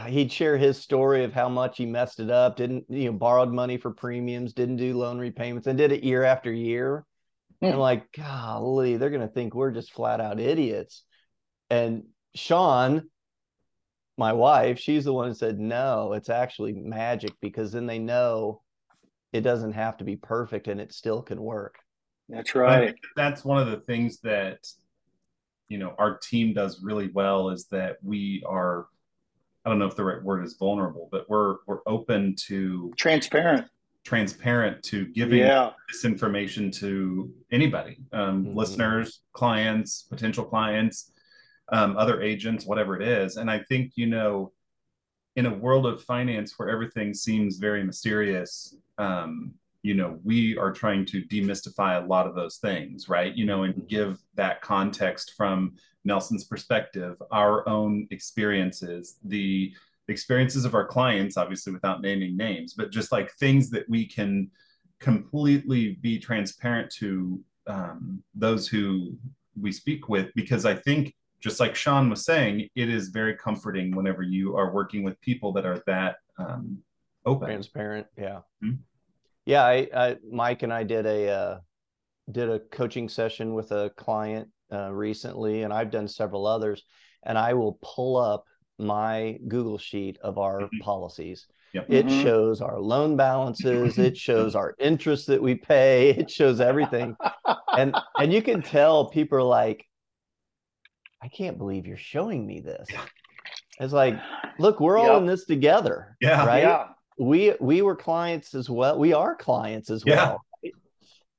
he'd 0.07 0.31
share 0.31 0.57
his 0.57 0.77
story 0.77 1.23
of 1.23 1.33
how 1.33 1.49
much 1.49 1.77
he 1.77 1.85
messed 1.85 2.19
it 2.19 2.29
up, 2.29 2.57
didn't, 2.57 2.85
you 2.89 3.05
know, 3.05 3.17
borrowed 3.17 3.51
money 3.51 3.77
for 3.77 3.91
premiums, 3.91 4.53
didn't 4.53 4.77
do 4.77 4.95
loan 4.95 5.17
repayments, 5.17 5.67
and 5.67 5.77
did 5.77 5.91
it 5.91 6.03
year 6.03 6.23
after 6.23 6.51
year. 6.51 7.05
And 7.61 7.75
mm. 7.75 7.79
like, 7.79 8.11
golly, 8.11 8.97
they're 8.97 9.09
gonna 9.09 9.27
think 9.27 9.55
we're 9.55 9.71
just 9.71 9.93
flat 9.93 10.21
out 10.21 10.39
idiots. 10.39 11.03
And 11.69 12.03
Sean, 12.35 13.09
my 14.17 14.33
wife, 14.33 14.79
she's 14.79 15.05
the 15.05 15.13
one 15.13 15.27
who 15.27 15.33
said, 15.33 15.59
no, 15.59 16.13
it's 16.13 16.29
actually 16.29 16.73
magic 16.73 17.33
because 17.41 17.71
then 17.71 17.85
they 17.85 17.99
know 17.99 18.61
it 19.33 19.41
doesn't 19.41 19.73
have 19.73 19.97
to 19.97 20.03
be 20.03 20.15
perfect 20.15 20.67
and 20.67 20.79
it 20.79 20.93
still 20.93 21.21
can 21.21 21.41
work. 21.41 21.75
That's 22.29 22.55
right. 22.55 22.95
That's 23.15 23.43
one 23.43 23.57
of 23.57 23.67
the 23.67 23.79
things 23.79 24.19
that 24.21 24.59
you 25.67 25.77
know 25.77 25.95
our 25.97 26.17
team 26.17 26.53
does 26.53 26.81
really 26.81 27.09
well 27.13 27.49
is 27.49 27.65
that 27.67 27.97
we 28.03 28.43
are 28.47 28.87
I 29.63 29.69
don't 29.69 29.79
know 29.79 29.87
if 29.87 29.95
the 29.95 30.03
right 30.03 30.21
word 30.21 30.43
is 30.43 30.55
vulnerable, 30.57 31.09
but 31.11 31.29
we're 31.29 31.57
we're 31.67 31.81
open 31.85 32.35
to 32.47 32.93
transparent 32.97 33.67
transparent 34.05 34.81
to 34.83 35.07
giving 35.07 35.39
yeah. 35.39 35.71
this 35.91 36.05
information 36.05 36.71
to 36.71 37.33
anybody 37.51 37.97
um, 38.13 38.45
mm-hmm. 38.45 38.57
listeners 38.57 39.21
clients 39.33 40.03
potential 40.03 40.45
clients 40.45 41.11
um, 41.69 41.97
other 41.97 42.21
agents 42.21 42.65
whatever 42.65 42.95
it 42.95 43.05
is 43.05 43.37
and 43.37 43.49
i 43.49 43.59
think 43.59 43.93
you 43.95 44.05
know 44.05 44.51
in 45.35 45.47
a 45.47 45.53
world 45.53 45.85
of 45.85 46.01
finance 46.03 46.53
where 46.57 46.69
everything 46.69 47.13
seems 47.13 47.57
very 47.57 47.83
mysterious 47.83 48.75
um, 48.97 49.53
you 49.85 49.93
know, 49.93 50.17
we 50.23 50.57
are 50.57 50.71
trying 50.71 51.05
to 51.05 51.21
demystify 51.25 52.03
a 52.03 52.07
lot 52.07 52.25
of 52.25 52.33
those 52.33 52.57
things, 52.57 53.07
right? 53.07 53.35
You 53.35 53.45
know, 53.45 53.63
and 53.65 53.87
give 53.87 54.17
that 54.33 54.59
context 54.61 55.33
from 55.37 55.75
Nelson's 56.03 56.43
perspective, 56.43 57.21
our 57.31 57.69
own 57.69 58.07
experiences, 58.09 59.19
the 59.23 59.73
experiences 60.07 60.65
of 60.65 60.75
our 60.75 60.85
clients, 60.85 61.37
obviously 61.37 61.73
without 61.73 62.01
naming 62.01 62.37
names, 62.37 62.73
but 62.73 62.91
just 62.91 63.11
like 63.11 63.31
things 63.33 63.69
that 63.71 63.87
we 63.89 64.07
can 64.07 64.49
completely 64.99 65.97
be 66.01 66.19
transparent 66.19 66.91
to 66.99 67.39
um, 67.67 68.23
those 68.33 68.67
who 68.67 69.15
we 69.59 69.71
speak 69.71 70.09
with, 70.09 70.31
because 70.35 70.65
I 70.65 70.75
think 70.75 71.13
just 71.39 71.59
like 71.59 71.75
Sean 71.75 72.09
was 72.09 72.25
saying, 72.25 72.67
it 72.75 72.89
is 72.89 73.09
very 73.09 73.35
comforting 73.35 73.95
whenever 73.95 74.23
you 74.23 74.55
are 74.55 74.73
working 74.73 75.03
with 75.03 75.19
people 75.21 75.51
that 75.53 75.65
are 75.65 75.81
that 75.85 76.17
um, 76.37 76.83
open 77.25 77.47
transparent 77.47 78.07
yeah 78.17 78.39
mm-hmm. 78.63 78.75
yeah 79.45 79.63
I, 79.63 79.87
I, 79.95 80.17
mike 80.29 80.63
and 80.63 80.73
i 80.73 80.83
did 80.83 81.05
a 81.05 81.29
uh, 81.29 81.59
did 82.31 82.49
a 82.49 82.59
coaching 82.59 83.09
session 83.09 83.53
with 83.53 83.71
a 83.71 83.91
client 83.97 84.49
uh, 84.71 84.91
recently 84.91 85.63
and 85.63 85.73
i've 85.73 85.91
done 85.91 86.07
several 86.07 86.45
others 86.45 86.83
and 87.23 87.37
i 87.37 87.53
will 87.53 87.79
pull 87.81 88.17
up 88.17 88.45
my 88.77 89.37
google 89.47 89.77
sheet 89.77 90.17
of 90.21 90.37
our 90.37 90.61
mm-hmm. 90.61 90.79
policies 90.79 91.47
yep. 91.73 91.85
it 91.89 92.05
mm-hmm. 92.05 92.23
shows 92.23 92.61
our 92.61 92.79
loan 92.79 93.15
balances 93.15 93.97
it 93.97 94.17
shows 94.17 94.55
our 94.55 94.75
interest 94.79 95.27
that 95.27 95.41
we 95.41 95.55
pay 95.55 96.09
it 96.11 96.29
shows 96.29 96.59
everything 96.59 97.15
and 97.77 97.95
and 98.17 98.33
you 98.33 98.41
can 98.41 98.61
tell 98.61 99.09
people 99.09 99.37
are 99.37 99.43
like 99.43 99.85
i 101.23 101.27
can't 101.27 101.57
believe 101.57 101.85
you're 101.85 101.97
showing 101.97 102.45
me 102.45 102.59
this 102.59 102.87
it's 103.79 103.93
like 103.93 104.15
look 104.59 104.79
we're 104.79 104.97
all 104.97 105.17
in 105.17 105.25
this 105.25 105.45
together 105.45 106.17
yeah 106.21 106.45
right 106.45 106.63
yeah 106.63 106.87
we 107.17 107.53
we 107.59 107.81
were 107.81 107.95
clients 107.95 108.53
as 108.53 108.69
well. 108.69 108.99
We 108.99 109.13
are 109.13 109.35
clients 109.35 109.89
as 109.89 110.03
well. 110.05 110.44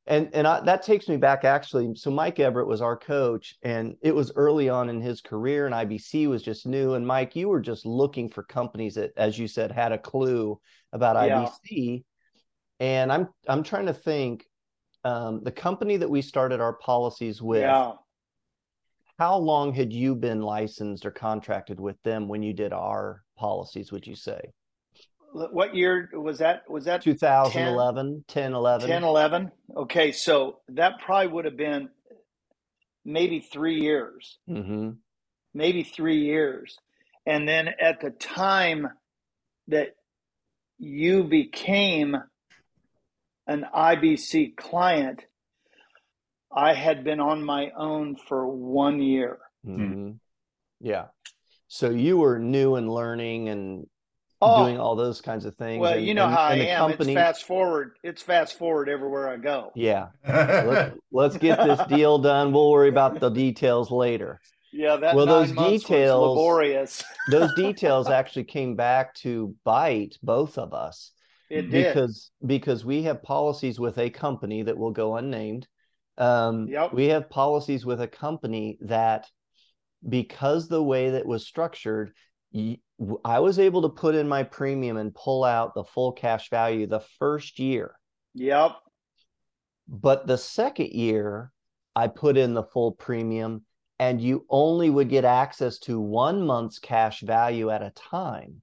And 0.09 0.31
and 0.33 0.47
I, 0.47 0.61
that 0.61 0.83
takes 0.83 1.09
me 1.09 1.17
back 1.17 1.45
actually. 1.45 1.93
So 1.97 2.11
Mike 2.11 2.39
Everett 2.39 2.69
was 2.69 2.81
our 2.81 2.97
coach, 2.97 3.57
and 3.63 3.97
it 4.03 4.15
was 4.15 4.31
early 4.37 4.69
on 4.69 4.89
in 4.89 5.01
his 5.01 5.21
career, 5.21 5.67
and 5.67 5.75
IBC 5.75 6.29
was 6.29 6.43
just 6.43 6.65
new. 6.65 6.95
And 6.95 7.07
Mike, 7.07 7.35
you 7.35 7.49
were 7.49 7.61
just 7.61 7.85
looking 7.85 8.29
for 8.29 8.45
companies 8.45 8.95
that, 8.95 9.13
as 9.17 9.37
you 9.37 9.49
said, 9.49 9.73
had 9.73 9.91
a 9.93 9.99
clue 9.99 10.61
about 10.93 11.17
yeah. 11.27 11.49
IBC. 11.49 12.05
And 12.79 13.11
I'm 13.11 13.29
I'm 13.49 13.65
trying 13.65 13.87
to 13.87 13.95
think, 13.95 14.45
um, 15.03 15.43
the 15.43 15.53
company 15.53 15.97
that 15.97 16.11
we 16.11 16.23
started 16.23 16.61
our 16.61 16.75
policies 16.75 17.43
with. 17.43 17.63
Yeah. 17.63 17.93
How 19.19 19.39
long 19.39 19.73
had 19.73 19.95
you 19.95 20.15
been 20.15 20.43
licensed 20.43 21.07
or 21.07 21.11
contracted 21.11 21.81
with 21.81 21.97
them 22.03 22.29
when 22.29 22.43
you 22.43 22.53
did 22.53 22.75
our 22.75 23.23
policies? 23.39 23.91
Would 23.91 24.07
you 24.07 24.15
say? 24.15 24.53
What 25.37 25.75
year 25.75 26.09
was 26.15 26.39
that? 26.39 26.69
Was 26.69 26.85
that 26.87 27.03
2011, 27.03 28.25
10, 28.27 28.43
10 28.43 28.55
11? 28.55 28.89
10, 28.89 29.05
11. 29.05 29.53
Okay, 29.77 30.13
so 30.13 30.61
that 30.69 30.99
probably 31.01 31.29
would 31.29 31.45
have 31.45 31.57
been 31.57 31.91
maybe 33.05 33.41
three 33.41 33.81
years. 33.81 34.39
Mm-hmm. 34.49 34.91
maybe 35.55 35.83
three 35.83 36.25
years. 36.25 36.79
And 37.27 37.49
then 37.49 37.69
at 37.81 38.01
the 38.01 38.11
time 38.11 38.89
that 39.69 39.97
you 40.79 41.25
became 41.25 42.17
an 43.47 43.67
IBC 43.75 44.57
client, 44.57 45.25
I 46.55 46.75
had 46.75 47.05
been 47.05 47.21
on 47.21 47.45
my 47.45 47.71
own 47.77 48.17
for 48.17 48.47
one 48.47 49.01
year. 49.03 49.39
Mm-hmm. 49.67 50.13
Yeah. 50.81 51.07
So 51.69 51.91
you 51.91 52.19
were 52.19 52.39
new 52.39 52.77
and 52.77 52.89
learning 52.89 53.49
and 53.49 53.87
oh, 54.41 54.65
doing 54.65 54.79
all 54.79 54.97
those 54.97 55.21
kinds 55.21 55.45
of 55.45 55.55
things. 55.57 55.81
Well, 55.81 55.95
and, 55.95 56.07
you 56.07 56.15
know 56.15 56.27
and, 56.27 56.35
how 56.35 56.49
and 56.49 56.63
I 56.63 56.67
am. 56.67 56.91
Company... 56.91 57.13
It's 57.13 57.21
fast 57.21 57.45
forward. 57.45 57.93
It's 58.03 58.23
fast 58.23 58.59
forward 58.59 58.89
everywhere 58.89 59.29
I 59.29 59.37
go. 59.37 59.73
Yeah. 59.75 60.09
let's, 60.29 60.97
let's 61.11 61.37
get 61.37 61.59
this 61.65 61.81
deal 61.89 62.19
done. 62.19 62.53
We'll 62.53 62.71
worry 62.71 62.89
about 62.89 63.21
the 63.21 63.31
details 63.31 63.91
later. 63.91 64.41
Yeah, 64.73 64.97
that 64.97 65.15
well, 65.15 65.27
those 65.27 65.53
details 65.53 66.37
laborious. 66.37 67.03
those 67.31 67.55
details 67.57 68.11
actually 68.11 68.45
came 68.45 68.77
back 68.77 69.15
to 69.17 69.55
bite 69.65 70.19
both 70.23 70.59
of 70.59 70.75
us. 70.75 71.13
It 71.49 71.71
did. 71.71 71.95
because 71.95 72.31
because 72.45 72.85
we 72.85 73.05
have 73.05 73.23
policies 73.23 73.79
with 73.79 73.99
a 73.99 74.11
company 74.11 74.63
that 74.65 74.77
will 74.77 74.91
go 74.91 75.17
unnamed. 75.17 75.67
Um, 76.19 76.67
yep. 76.67 76.93
We 76.93 77.07
have 77.07 77.31
policies 77.31 77.87
with 77.87 78.01
a 78.01 78.09
company 78.09 78.79
that 78.83 79.27
because 80.07 80.69
the 80.69 80.83
way 80.83 81.11
that 81.11 81.27
was 81.27 81.47
structured, 81.47 82.13
I 83.25 83.41
was 83.41 83.59
able 83.59 83.83
to 83.83 83.89
put 83.89 84.15
in 84.15 84.29
my 84.29 84.43
premium 84.43 84.97
and 84.97 85.15
pull 85.15 85.45
out 85.45 85.75
the 85.75 85.85
full 85.85 86.13
cash 86.13 86.49
value 86.49 86.87
the 86.87 87.05
first 87.19 87.59
year. 87.59 87.95
Yep. 88.35 88.77
But 89.89 90.27
the 90.27 90.39
second 90.39 90.91
year, 90.91 91.53
I 91.95 92.09
put 92.09 92.37
in 92.37 92.55
the 92.55 92.63
full 92.63 92.93
premium 92.93 93.65
and 93.99 94.21
you 94.21 94.45
only 94.51 94.91
would 94.91 95.09
get 95.09 95.25
access 95.25 95.79
to 95.81 95.99
one 96.01 96.47
month's 96.47 96.79
cash 96.79 97.21
value 97.21 97.71
at 97.71 97.83
a 97.83 97.91
time. 97.91 98.61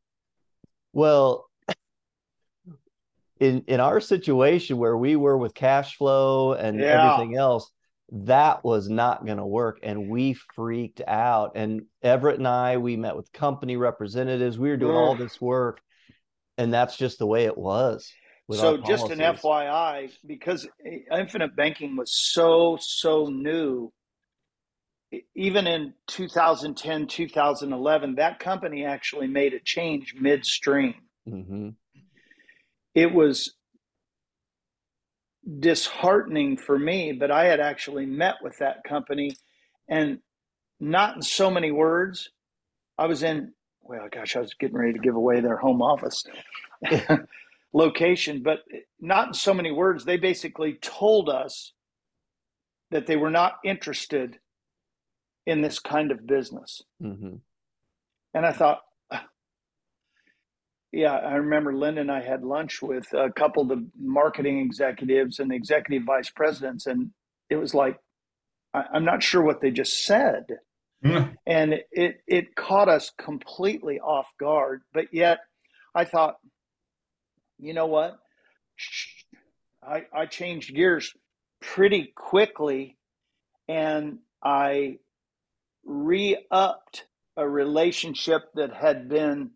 Well, 0.93 1.50
in 3.39 3.63
in 3.67 3.80
our 3.80 4.00
situation 4.00 4.78
where 4.78 4.98
we 4.98 5.15
were 5.15 5.38
with 5.38 5.54
cash 5.54 5.98
flow 5.98 6.54
and 6.54 6.80
yeah. 6.80 7.13
everything 7.13 7.36
else, 7.38 7.72
that 8.15 8.63
was 8.63 8.89
not 8.89 9.26
going 9.26 9.39
to 9.39 9.45
work 9.45 9.80
and 9.82 10.08
we 10.08 10.34
freaked 10.56 11.02
out. 11.08 11.54
And 11.56 11.84
everett 12.04 12.38
and 12.38 12.47
i 12.47 12.78
we 12.78 12.95
met 12.95 13.15
with 13.15 13.32
company 13.32 13.78
representatives 13.78 14.60
we 14.60 14.69
were 14.69 14.78
doing 14.78 14.95
all 14.95 15.15
this 15.15 15.41
work 15.41 15.82
and 16.58 16.73
that's 16.73 16.97
just 16.97 17.17
the 17.17 17.26
way 17.26 17.45
it 17.45 17.58
was 17.58 18.12
so 18.52 18.78
just 18.78 19.10
an 19.10 19.19
fyi 19.19 20.12
because 20.26 20.67
infinite 21.12 21.56
banking 21.56 21.95
was 21.95 22.12
so 22.13 22.78
so 22.80 23.28
new 23.28 23.91
even 25.36 25.65
in 25.65 25.93
2010 26.08 27.08
2011 27.08 28.15
that 28.15 28.39
company 28.39 28.86
actually 28.86 29.28
made 29.28 29.54
a 29.54 29.60
change 29.60 30.15
midstream. 30.19 30.95
Mm-hmm. 31.28 31.69
it 32.93 33.13
was 33.13 33.54
disheartening 35.60 36.58
for 36.58 36.77
me, 36.77 37.12
but 37.12 37.32
I 37.32 37.45
had 37.45 37.60
actually 37.60 38.06
met 38.06 38.36
with 38.41 38.58
that 38.60 38.84
company 38.88 39.36
and 39.89 40.19
not 40.79 41.15
in 41.15 41.21
so 41.21 41.49
many 41.49 41.71
words. 41.71 42.29
I 42.97 43.08
was 43.08 43.23
in, 43.23 43.53
well, 43.82 44.08
gosh, 44.12 44.36
I 44.36 44.39
was 44.39 44.53
getting 44.53 44.77
ready 44.77 44.93
to 44.93 44.99
give 44.99 45.15
away 45.15 45.41
their 45.41 45.58
home 45.58 45.82
office 45.82 46.23
location, 47.73 48.41
but 48.43 48.60
not 48.99 49.27
in 49.27 49.34
so 49.34 49.53
many 49.53 49.71
words. 49.71 50.06
They 50.06 50.17
basically 50.17 50.77
told 50.82 51.29
us 51.29 51.73
that 52.91 53.08
they 53.08 53.17
were 53.17 53.32
not 53.32 53.53
interested 53.65 54.39
in 55.45 55.62
this 55.62 55.79
kind 55.79 56.12
of 56.12 56.25
business. 56.25 56.82
Mm-hmm. 57.01 57.36
And 58.34 58.45
I 58.45 58.51
thought, 58.51 58.82
yeah, 60.93 61.15
I 61.15 61.36
remember 61.36 61.73
Linda 61.73 62.01
and 62.01 62.12
I 62.12 62.21
had 62.21 62.43
lunch 62.43 62.82
with 62.82 63.12
a 63.13 63.32
couple 63.32 63.63
of 63.63 63.69
the 63.69 63.84
marketing 63.99 64.60
executives 64.60 65.39
and 65.39 65.49
the 65.49 65.56
executive 65.56 66.03
vice 66.06 66.29
presidents, 66.29 66.86
and 66.86 67.10
it 67.49 67.56
was 67.56 67.73
like, 67.73 67.97
I, 68.75 68.86
am 68.93 69.03
not 69.03 69.23
sure 69.23 69.41
what 69.41 69.60
they 69.60 69.71
just 69.71 70.06
said. 70.06 70.45
Mm. 71.03 71.36
And 71.47 71.73
it, 71.91 72.21
it 72.27 72.56
caught 72.56 72.89
us 72.89 73.12
completely 73.17 73.99
off 73.99 74.27
guard. 74.39 74.84
But 74.93 75.06
yet, 75.12 75.39
I 75.95 76.06
thought, 76.06 76.36
you 77.58 77.73
know 77.73 77.88
what? 77.88 78.19
I, 79.82 80.03
I 80.13 80.27
changed 80.27 80.75
gears 80.75 81.12
pretty 81.60 82.13
quickly 82.15 82.97
and 83.67 84.19
I 84.43 84.99
re 85.84 86.38
upped 86.51 87.06
a 87.36 87.47
relationship 87.47 88.43
that 88.56 88.73
had 88.73 89.10
been 89.10 89.51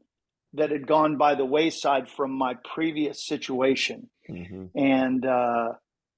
that 0.53 0.71
had 0.71 0.87
gone 0.87 1.17
by 1.17 1.35
the 1.35 1.45
wayside 1.45 2.07
from 2.09 2.31
my 2.31 2.55
previous 2.73 3.25
situation. 3.25 4.09
Mm-hmm. 4.29 4.65
And 4.77 5.25
uh, 5.25 5.73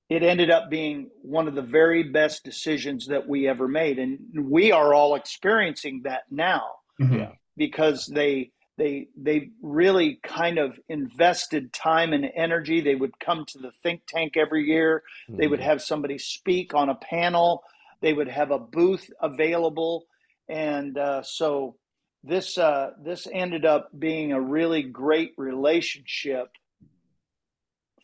it 0.09 0.23
ended 0.23 0.49
up 0.49 0.69
being 0.69 1.09
one 1.21 1.47
of 1.47 1.55
the 1.55 1.61
very 1.61 2.03
best 2.03 2.43
decisions 2.43 3.07
that 3.07 3.27
we 3.27 3.47
ever 3.47 3.67
made. 3.67 3.99
And 3.99 4.19
we 4.35 4.71
are 4.71 4.93
all 4.93 5.15
experiencing 5.15 6.01
that 6.03 6.23
now 6.31 6.63
mm-hmm. 6.99 7.31
because 7.57 8.05
they 8.07 8.51
they 8.77 9.07
they 9.15 9.49
really 9.61 10.19
kind 10.23 10.57
of 10.57 10.79
invested 10.87 11.71
time 11.73 12.13
and 12.13 12.25
energy. 12.35 12.81
They 12.81 12.95
would 12.95 13.19
come 13.19 13.45
to 13.49 13.59
the 13.59 13.71
think 13.83 14.01
tank 14.07 14.37
every 14.37 14.65
year. 14.65 15.03
Mm-hmm. 15.29 15.39
They 15.39 15.47
would 15.47 15.59
mm-hmm. 15.59 15.69
have 15.69 15.81
somebody 15.81 16.17
speak 16.17 16.73
on 16.73 16.89
a 16.89 16.95
panel. 16.95 17.63
They 18.01 18.13
would 18.13 18.29
have 18.29 18.51
a 18.51 18.57
booth 18.57 19.11
available, 19.21 20.05
and 20.47 20.97
uh, 20.97 21.21
so 21.21 21.75
this 22.23 22.57
uh, 22.57 22.91
this 23.01 23.27
ended 23.31 23.65
up 23.65 23.89
being 23.97 24.31
a 24.31 24.41
really 24.41 24.83
great 24.83 25.33
relationship 25.37 26.49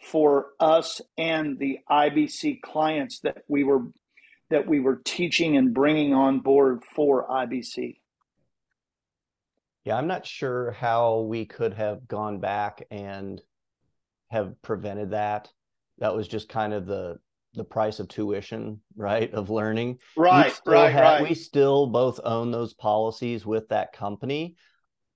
for 0.05 0.47
us 0.59 1.01
and 1.17 1.57
the 1.59 1.79
IBC 1.89 2.61
clients 2.61 3.19
that 3.21 3.43
we 3.47 3.63
were 3.63 3.81
that 4.49 4.67
we 4.67 4.79
were 4.79 5.01
teaching 5.03 5.57
and 5.57 5.73
bringing 5.73 6.13
on 6.13 6.39
board 6.39 6.83
for 6.95 7.27
IBC. 7.27 7.97
Yeah, 9.83 9.97
I'm 9.97 10.07
not 10.07 10.25
sure 10.25 10.71
how 10.71 11.21
we 11.21 11.45
could 11.45 11.73
have 11.73 12.07
gone 12.07 12.39
back 12.39 12.85
and 12.89 13.41
have 14.29 14.61
prevented 14.61 15.11
that. 15.11 15.51
That 15.99 16.15
was 16.15 16.27
just 16.27 16.49
kind 16.49 16.73
of 16.73 16.85
the 16.85 17.19
the 17.55 17.63
price 17.63 17.99
of 17.99 18.07
tuition, 18.07 18.81
right? 18.95 19.33
Of 19.33 19.49
learning. 19.49 19.99
Right, 20.15 20.53
right, 20.65 20.91
have, 20.91 21.03
right. 21.03 21.23
We 21.23 21.35
still 21.35 21.87
both 21.87 22.19
own 22.23 22.51
those 22.51 22.73
policies 22.73 23.45
with 23.45 23.69
that 23.69 23.93
company. 23.93 24.55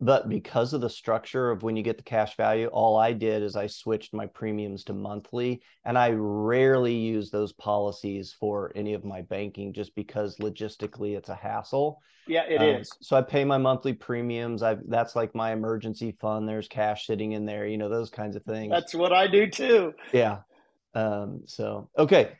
But 0.02 0.30
because 0.30 0.72
of 0.72 0.80
the 0.80 0.90
structure 0.90 1.52
of 1.52 1.62
when 1.62 1.76
you 1.76 1.84
get 1.84 1.98
the 1.98 2.04
cash 2.04 2.38
value, 2.38 2.68
all 2.68 2.96
I 2.96 3.12
did 3.12 3.44
is 3.44 3.58
I 3.58 3.68
switched 3.68 4.14
my 4.14 4.28
premiums 4.28 4.86
to 4.86 4.94
monthly. 4.94 5.62
And 5.84 5.98
I 5.98 6.12
rarely 6.12 6.96
use 6.96 7.30
those 7.30 7.52
policies 7.52 8.34
for 8.40 8.72
any 8.76 8.94
of 8.94 9.04
my 9.04 9.24
banking 9.24 9.74
just 9.74 9.94
because 9.96 10.38
logistically 10.38 11.18
it's 11.18 11.28
a 11.28 11.36
hassle. 11.36 12.02
Yeah, 12.28 12.44
it 12.48 12.62
um, 12.62 12.68
is. 12.68 12.90
So 13.02 13.18
I 13.18 13.22
pay 13.22 13.44
my 13.44 13.58
monthly 13.58 13.92
premiums. 13.92 14.64
I've 14.64 14.88
that's 14.88 15.18
like 15.18 15.36
my 15.36 15.52
emergency 15.52 16.16
fund. 16.22 16.48
There's 16.48 16.70
cash 16.70 17.06
sitting 17.06 17.34
in 17.34 17.46
there, 17.46 17.68
you 17.68 17.78
know, 17.78 17.90
those 17.90 18.10
kinds 18.10 18.38
of 18.38 18.44
things. 18.44 18.72
That's 18.72 18.96
what 18.96 19.12
I 19.12 19.28
do 19.28 19.48
too. 19.48 19.94
Yeah. 20.14 20.40
Um, 20.94 21.42
so, 21.46 21.90
okay. 21.98 22.34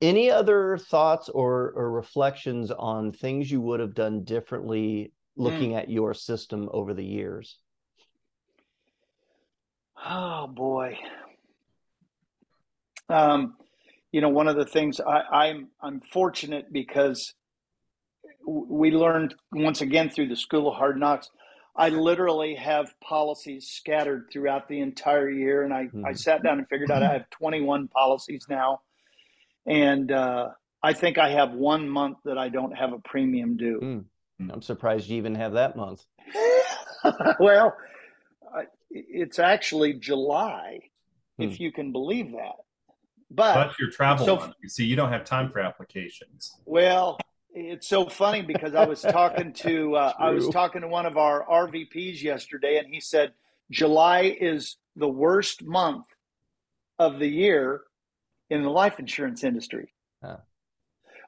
Any 0.00 0.30
other 0.30 0.78
thoughts 0.78 1.28
or, 1.28 1.72
or 1.76 1.92
reflections 1.92 2.72
on 2.72 3.12
things 3.12 3.50
you 3.50 3.60
would 3.60 3.78
have 3.78 3.94
done 3.94 4.24
differently 4.24 5.12
looking 5.36 5.72
mm. 5.72 5.78
at 5.78 5.88
your 5.88 6.12
system 6.14 6.68
over 6.72 6.92
the 6.92 7.04
years? 7.04 7.58
Oh 10.04 10.46
boy. 10.48 10.98
Um, 13.08 13.54
you 14.10 14.20
know, 14.20 14.28
one 14.28 14.48
of 14.48 14.56
the 14.56 14.64
things 14.64 15.00
I, 15.00 15.20
I'm 15.20 15.68
I'm 15.80 16.00
fortunate 16.00 16.72
because 16.72 17.34
we 18.46 18.90
learned 18.90 19.34
once 19.52 19.80
again 19.80 20.10
through 20.10 20.28
the 20.28 20.36
School 20.36 20.68
of 20.68 20.76
Hard 20.76 20.98
Knocks 20.98 21.28
I 21.74 21.88
literally 21.88 22.54
have 22.56 22.92
policies 23.00 23.68
scattered 23.68 24.28
throughout 24.30 24.68
the 24.68 24.80
entire 24.80 25.30
year, 25.30 25.62
and 25.62 25.72
I, 25.72 25.84
mm-hmm. 25.84 26.04
I 26.04 26.12
sat 26.12 26.42
down 26.42 26.58
and 26.58 26.68
figured 26.68 26.90
out 26.90 27.02
I 27.02 27.12
have 27.12 27.30
21 27.30 27.88
policies 27.88 28.46
now, 28.48 28.82
and 29.66 30.12
uh, 30.12 30.48
I 30.82 30.92
think 30.92 31.16
I 31.16 31.30
have 31.30 31.52
one 31.52 31.88
month 31.88 32.18
that 32.24 32.36
I 32.36 32.50
don't 32.50 32.72
have 32.72 32.92
a 32.92 32.98
premium 32.98 33.56
due. 33.56 33.80
Mm. 33.82 34.04
I'm 34.52 34.62
surprised 34.62 35.08
you 35.08 35.16
even 35.16 35.34
have 35.36 35.52
that 35.52 35.76
month. 35.76 36.04
well, 37.40 37.74
it's 38.90 39.38
actually 39.38 39.94
July, 39.94 40.80
hmm. 41.38 41.44
if 41.44 41.60
you 41.60 41.72
can 41.72 41.92
believe 41.92 42.32
that. 42.32 42.56
But 43.30 43.54
that's 43.54 43.78
your 43.78 43.90
travel 43.90 44.26
so, 44.26 44.36
month. 44.36 44.54
You 44.62 44.68
see, 44.68 44.84
you 44.84 44.96
don't 44.96 45.10
have 45.10 45.24
time 45.24 45.50
for 45.50 45.60
applications. 45.60 46.54
Well, 46.66 47.18
it's 47.54 47.88
so 47.88 48.08
funny 48.08 48.42
because 48.42 48.74
I 48.74 48.86
was 48.86 49.00
talking 49.02 49.52
to 49.54 49.96
uh, 49.96 50.12
I 50.18 50.30
was 50.30 50.48
talking 50.48 50.82
to 50.82 50.88
one 50.88 51.06
of 51.06 51.16
our 51.16 51.44
RVPs 51.46 52.22
yesterday, 52.22 52.78
and 52.78 52.92
he 52.92 53.00
said 53.00 53.32
July 53.70 54.36
is 54.40 54.76
the 54.96 55.08
worst 55.08 55.62
month 55.62 56.06
of 56.98 57.18
the 57.18 57.28
year 57.28 57.82
in 58.50 58.62
the 58.62 58.70
life 58.70 58.98
insurance 58.98 59.44
industry. 59.44 59.92
Huh. 60.22 60.36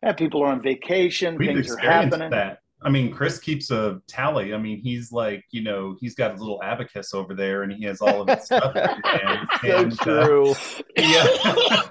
And 0.02 0.16
people 0.16 0.42
are 0.42 0.48
on 0.48 0.62
vacation, 0.62 1.36
We've 1.38 1.48
things 1.48 1.70
are 1.70 1.78
happening. 1.78 2.30
That. 2.30 2.58
I 2.82 2.90
mean, 2.90 3.10
Chris 3.10 3.38
keeps 3.38 3.70
a 3.70 4.02
tally. 4.06 4.52
I 4.52 4.58
mean, 4.58 4.78
he's 4.78 5.10
like, 5.10 5.42
you 5.50 5.62
know, 5.62 5.96
he's 5.98 6.14
got 6.14 6.34
a 6.34 6.38
little 6.38 6.62
abacus 6.62 7.14
over 7.14 7.34
there, 7.34 7.62
and 7.62 7.72
he 7.72 7.84
has 7.86 8.02
all 8.02 8.20
of 8.20 8.28
his 8.28 8.44
stuff. 8.44 8.76
and, 8.76 9.48
so 9.62 9.76
and, 9.78 9.92
uh, 10.00 10.04
true. 10.04 10.50
Uh, 10.50 10.54
yeah. 10.98 11.82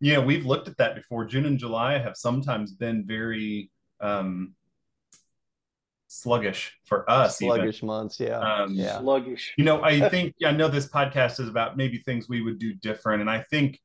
Yeah, 0.00 0.18
we've 0.18 0.46
looked 0.46 0.68
at 0.68 0.78
that 0.78 0.94
before. 0.94 1.24
June 1.24 1.46
and 1.46 1.58
July 1.58 1.98
have 1.98 2.16
sometimes 2.16 2.72
been 2.72 3.06
very 3.06 3.70
um, 4.00 4.54
sluggish 6.06 6.72
for 6.84 7.08
us. 7.10 7.38
Sluggish 7.38 7.78
even. 7.78 7.86
months, 7.86 8.18
yeah. 8.18 8.38
Um, 8.38 8.72
yeah. 8.72 8.98
Sluggish. 8.98 9.52
You 9.56 9.64
know, 9.64 9.82
I 9.82 10.08
think 10.10 10.34
I 10.44 10.52
know 10.52 10.68
this 10.68 10.88
podcast 10.88 11.38
is 11.38 11.48
about 11.48 11.76
maybe 11.76 11.98
things 11.98 12.28
we 12.28 12.40
would 12.42 12.58
do 12.58 12.74
different, 12.74 13.20
and 13.20 13.30
I 13.30 13.40
think 13.50 13.78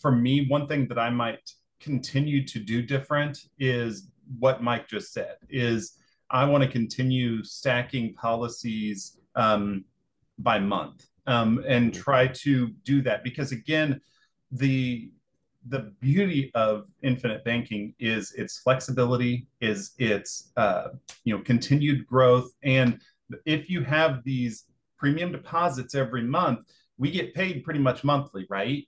for 0.00 0.12
me, 0.12 0.46
one 0.48 0.66
thing 0.66 0.88
that 0.88 0.98
I 0.98 1.10
might 1.10 1.40
continue 1.80 2.46
to 2.46 2.58
do 2.58 2.82
different 2.82 3.38
is 3.58 4.08
what 4.38 4.62
Mike 4.62 4.88
just 4.88 5.12
said 5.12 5.36
is 5.48 5.96
I 6.30 6.44
want 6.44 6.64
to 6.64 6.70
continue 6.70 7.42
stacking 7.42 8.14
policies 8.14 9.18
um, 9.34 9.84
by 10.38 10.58
month 10.58 11.06
um, 11.26 11.64
and 11.66 11.92
mm-hmm. 11.92 12.02
try 12.02 12.26
to 12.28 12.68
do 12.84 13.02
that 13.02 13.24
because 13.24 13.52
again, 13.52 14.00
the 14.50 15.10
the 15.68 15.92
beauty 16.00 16.50
of 16.54 16.86
infinite 17.02 17.44
banking 17.44 17.94
is 17.98 18.32
its 18.32 18.58
flexibility, 18.58 19.46
is 19.60 19.92
its 19.98 20.50
uh, 20.56 20.88
you 21.24 21.36
know 21.36 21.42
continued 21.42 22.06
growth, 22.06 22.50
and 22.62 23.00
if 23.46 23.70
you 23.70 23.82
have 23.82 24.22
these 24.24 24.64
premium 24.98 25.32
deposits 25.32 25.94
every 25.94 26.22
month, 26.22 26.60
we 26.98 27.10
get 27.10 27.34
paid 27.34 27.64
pretty 27.64 27.80
much 27.80 28.04
monthly, 28.04 28.46
right? 28.50 28.86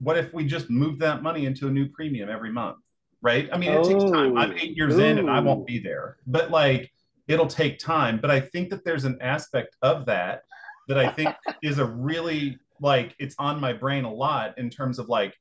What 0.00 0.18
if 0.18 0.32
we 0.34 0.44
just 0.44 0.68
move 0.68 0.98
that 0.98 1.22
money 1.22 1.46
into 1.46 1.68
a 1.68 1.70
new 1.70 1.88
premium 1.88 2.28
every 2.28 2.50
month? 2.50 2.78
right? 3.22 3.48
I 3.52 3.56
mean, 3.56 3.72
it 3.72 3.78
oh. 3.78 3.84
takes 3.84 4.10
time. 4.10 4.36
I'm 4.36 4.52
eight 4.58 4.76
years 4.76 4.96
Ooh. 4.96 5.00
in 5.00 5.18
and 5.18 5.30
I 5.30 5.40
won't 5.40 5.66
be 5.66 5.78
there, 5.78 6.18
but 6.26 6.50
like 6.50 6.92
it'll 7.28 7.46
take 7.46 7.78
time. 7.78 8.18
But 8.20 8.30
I 8.30 8.40
think 8.40 8.68
that 8.70 8.84
there's 8.84 9.04
an 9.04 9.16
aspect 9.22 9.76
of 9.80 10.04
that 10.06 10.42
that 10.88 10.98
I 10.98 11.08
think 11.08 11.34
is 11.62 11.78
a 11.78 11.86
really 11.86 12.58
like 12.80 13.14
it's 13.18 13.36
on 13.38 13.60
my 13.60 13.72
brain 13.72 14.04
a 14.04 14.12
lot 14.12 14.58
in 14.58 14.68
terms 14.68 14.98
of 14.98 15.08
like 15.08 15.34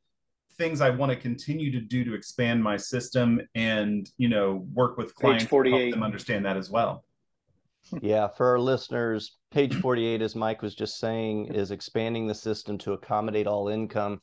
things 0.57 0.81
I 0.81 0.89
want 0.89 1.11
to 1.11 1.15
continue 1.15 1.71
to 1.71 1.79
do 1.79 2.03
to 2.03 2.13
expand 2.13 2.63
my 2.63 2.77
system 2.77 3.41
and 3.55 4.09
you 4.17 4.29
know 4.29 4.65
work 4.73 4.97
with 4.97 5.15
clients 5.15 5.45
to 5.45 5.63
help 5.63 5.91
them 5.91 6.03
understand 6.03 6.45
that 6.45 6.57
as 6.57 6.69
well. 6.69 7.03
Yeah, 8.01 8.27
for 8.27 8.47
our 8.47 8.59
listeners, 8.59 9.37
page 9.49 9.73
48, 9.73 10.21
as 10.21 10.35
Mike 10.35 10.61
was 10.61 10.75
just 10.75 10.99
saying, 10.99 11.47
is 11.53 11.71
expanding 11.71 12.27
the 12.27 12.35
system 12.35 12.77
to 12.79 12.93
accommodate 12.93 13.47
all 13.47 13.69
income. 13.69 14.21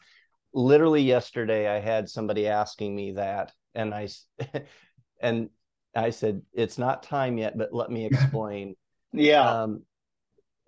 Literally 0.54 1.02
yesterday 1.02 1.68
i 1.68 1.78
had 1.78 2.08
somebody 2.08 2.48
asking 2.48 2.96
me 2.96 3.12
that 3.12 3.52
and 3.74 3.94
i 3.94 4.08
and 5.20 5.50
i 5.94 6.08
said 6.08 6.40
it's 6.54 6.78
not 6.78 7.02
time 7.02 7.36
yet 7.36 7.56
but 7.58 7.72
let 7.72 7.90
me 7.90 8.06
explain. 8.10 8.74
Yeah. 9.12 9.62
Um, 9.62 9.82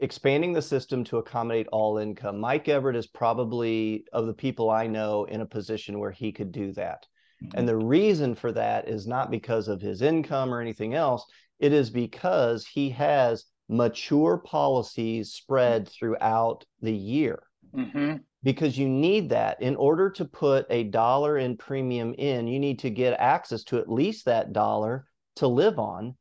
expanding 0.00 0.52
the 0.52 0.62
system 0.62 1.04
to 1.04 1.18
accommodate 1.18 1.68
all 1.70 1.98
income. 1.98 2.40
Mike 2.40 2.68
everett 2.68 2.96
is 2.96 3.06
probably 3.06 4.04
of 4.12 4.26
the 4.26 4.34
people 4.34 4.70
i 4.70 4.86
know 4.86 5.24
in 5.24 5.42
a 5.42 5.46
position 5.46 5.98
where 5.98 6.10
he 6.10 6.32
could 6.32 6.52
do 6.52 6.72
that. 6.72 7.06
Mm-hmm. 7.42 7.58
and 7.58 7.68
the 7.68 7.76
reason 7.76 8.34
for 8.34 8.52
that 8.52 8.86
is 8.88 9.06
not 9.06 9.30
because 9.30 9.68
of 9.68 9.80
his 9.80 10.02
income 10.02 10.52
or 10.52 10.60
anything 10.60 10.94
else. 10.94 11.24
It 11.58 11.72
is 11.72 11.88
because 11.88 12.66
he 12.66 12.90
has 12.90 13.46
mature 13.68 14.38
policies 14.38 15.32
spread 15.32 15.88
throughout 15.88 16.64
the 16.82 16.92
year. 16.92 17.42
Mm-hmm. 17.74 18.16
Because 18.42 18.76
you 18.76 18.88
need 18.88 19.28
that. 19.30 19.60
In 19.62 19.76
order 19.76 20.10
to 20.10 20.24
put 20.24 20.66
a 20.70 20.84
dollar 20.84 21.38
in 21.38 21.56
premium 21.56 22.14
in 22.14 22.46
you 22.46 22.58
need 22.58 22.78
to 22.80 22.90
get 22.90 23.20
access 23.20 23.64
to 23.64 23.78
at 23.78 23.90
least 23.90 24.24
that 24.24 24.52
dollar 24.52 25.06
to 25.36 25.46
live 25.46 25.78
on 25.78 26.16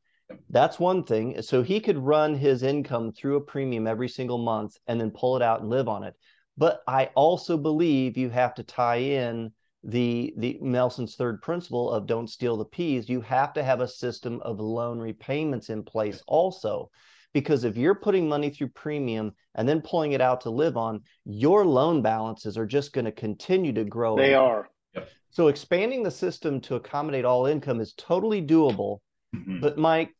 that's 0.50 0.78
one 0.78 1.02
thing 1.02 1.40
so 1.42 1.62
he 1.62 1.80
could 1.80 1.98
run 1.98 2.34
his 2.34 2.62
income 2.62 3.12
through 3.12 3.36
a 3.36 3.40
premium 3.40 3.86
every 3.86 4.08
single 4.08 4.38
month 4.38 4.76
and 4.86 5.00
then 5.00 5.10
pull 5.10 5.36
it 5.36 5.42
out 5.42 5.60
and 5.60 5.70
live 5.70 5.88
on 5.88 6.02
it 6.02 6.14
but 6.56 6.82
i 6.86 7.06
also 7.14 7.56
believe 7.56 8.16
you 8.16 8.30
have 8.30 8.54
to 8.54 8.62
tie 8.62 8.96
in 8.96 9.50
the 9.84 10.32
the 10.36 10.58
nelson's 10.60 11.16
third 11.16 11.40
principle 11.40 11.90
of 11.90 12.06
don't 12.06 12.28
steal 12.28 12.56
the 12.56 12.64
peas 12.64 13.08
you 13.08 13.20
have 13.20 13.52
to 13.52 13.62
have 13.62 13.80
a 13.80 13.88
system 13.88 14.40
of 14.42 14.60
loan 14.60 14.98
repayments 14.98 15.70
in 15.70 15.82
place 15.82 16.22
also 16.26 16.90
because 17.32 17.64
if 17.64 17.76
you're 17.76 17.94
putting 17.94 18.28
money 18.28 18.50
through 18.50 18.68
premium 18.68 19.32
and 19.54 19.68
then 19.68 19.80
pulling 19.80 20.12
it 20.12 20.20
out 20.20 20.40
to 20.42 20.50
live 20.50 20.76
on, 20.76 21.02
your 21.24 21.64
loan 21.64 22.02
balances 22.02 22.58
are 22.58 22.66
just 22.66 22.92
going 22.92 23.04
to 23.04 23.12
continue 23.12 23.72
to 23.72 23.84
grow. 23.84 24.16
They 24.16 24.34
are. 24.34 24.68
Yep. 24.94 25.08
So 25.30 25.48
expanding 25.48 26.02
the 26.02 26.10
system 26.10 26.60
to 26.62 26.74
accommodate 26.74 27.24
all 27.24 27.46
income 27.46 27.80
is 27.80 27.94
totally 27.94 28.42
doable. 28.42 28.98
Mm-hmm. 29.34 29.60
But 29.60 29.78
Mike, 29.78 30.12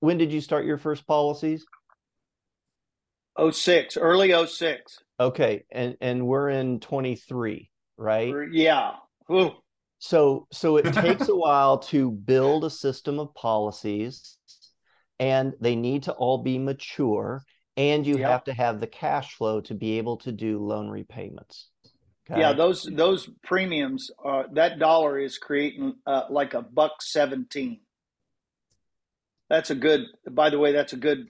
when 0.00 0.18
did 0.18 0.32
you 0.32 0.40
start 0.40 0.64
your 0.64 0.78
first 0.78 1.06
policies? 1.06 1.64
06, 3.50 3.96
early 3.96 4.46
06. 4.46 4.98
Okay, 5.18 5.64
and 5.70 5.96
and 6.00 6.26
we're 6.26 6.50
in 6.50 6.80
23, 6.80 7.70
right? 7.96 8.34
Yeah. 8.52 8.92
Ooh. 9.30 9.52
So 9.98 10.46
so 10.50 10.78
it 10.78 10.92
takes 10.94 11.28
a 11.28 11.36
while 11.36 11.78
to 11.78 12.10
build 12.10 12.64
a 12.64 12.70
system 12.70 13.18
of 13.18 13.34
policies 13.34 14.38
and 15.20 15.54
they 15.60 15.76
need 15.76 16.04
to 16.04 16.12
all 16.12 16.38
be 16.38 16.58
mature 16.58 17.44
and 17.76 18.06
you 18.06 18.18
yep. 18.18 18.30
have 18.30 18.44
to 18.44 18.52
have 18.52 18.80
the 18.80 18.86
cash 18.86 19.34
flow 19.34 19.60
to 19.60 19.74
be 19.74 19.98
able 19.98 20.16
to 20.16 20.32
do 20.32 20.58
loan 20.58 20.88
repayments 20.88 21.68
okay? 22.28 22.40
yeah 22.40 22.52
those 22.52 22.88
those 22.92 23.28
premiums 23.44 24.10
uh, 24.24 24.44
that 24.52 24.78
dollar 24.78 25.18
is 25.18 25.38
creating 25.38 25.94
uh, 26.06 26.22
like 26.30 26.54
a 26.54 26.62
buck 26.62 27.00
17 27.02 27.78
that's 29.50 29.70
a 29.70 29.74
good 29.74 30.06
by 30.30 30.48
the 30.48 30.58
way 30.58 30.72
that's 30.72 30.94
a 30.94 30.96
good 30.96 31.28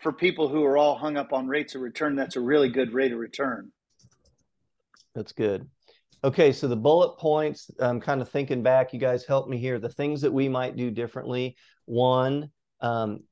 for 0.00 0.12
people 0.12 0.48
who 0.48 0.64
are 0.64 0.78
all 0.78 0.96
hung 0.96 1.18
up 1.18 1.32
on 1.32 1.46
rates 1.46 1.74
of 1.74 1.82
return 1.82 2.16
that's 2.16 2.36
a 2.36 2.40
really 2.40 2.70
good 2.70 2.94
rate 2.94 3.12
of 3.12 3.18
return. 3.18 3.70
That's 5.14 5.32
good. 5.32 5.68
Okay 6.24 6.52
so 6.52 6.68
the 6.68 6.76
bullet 6.76 7.18
points 7.18 7.70
i'm 7.80 8.00
kind 8.00 8.22
of 8.22 8.30
thinking 8.30 8.62
back. 8.62 8.94
You 8.94 9.00
guys 9.00 9.26
help 9.26 9.48
me 9.48 9.58
here. 9.58 9.78
The 9.78 9.88
things 9.90 10.22
that 10.22 10.32
we 10.32 10.48
might 10.48 10.76
do 10.76 10.90
differently. 10.90 11.56
One 11.84 12.50
um, 12.80 13.24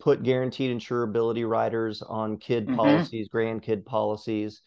put 0.00 0.22
guaranteed 0.22 0.76
insurability 0.76 1.48
riders 1.48 2.02
on 2.02 2.38
kid 2.38 2.66
mm-hmm. 2.66 2.76
policies, 2.76 3.28
grandkid 3.28 3.84
policies. 3.84 4.62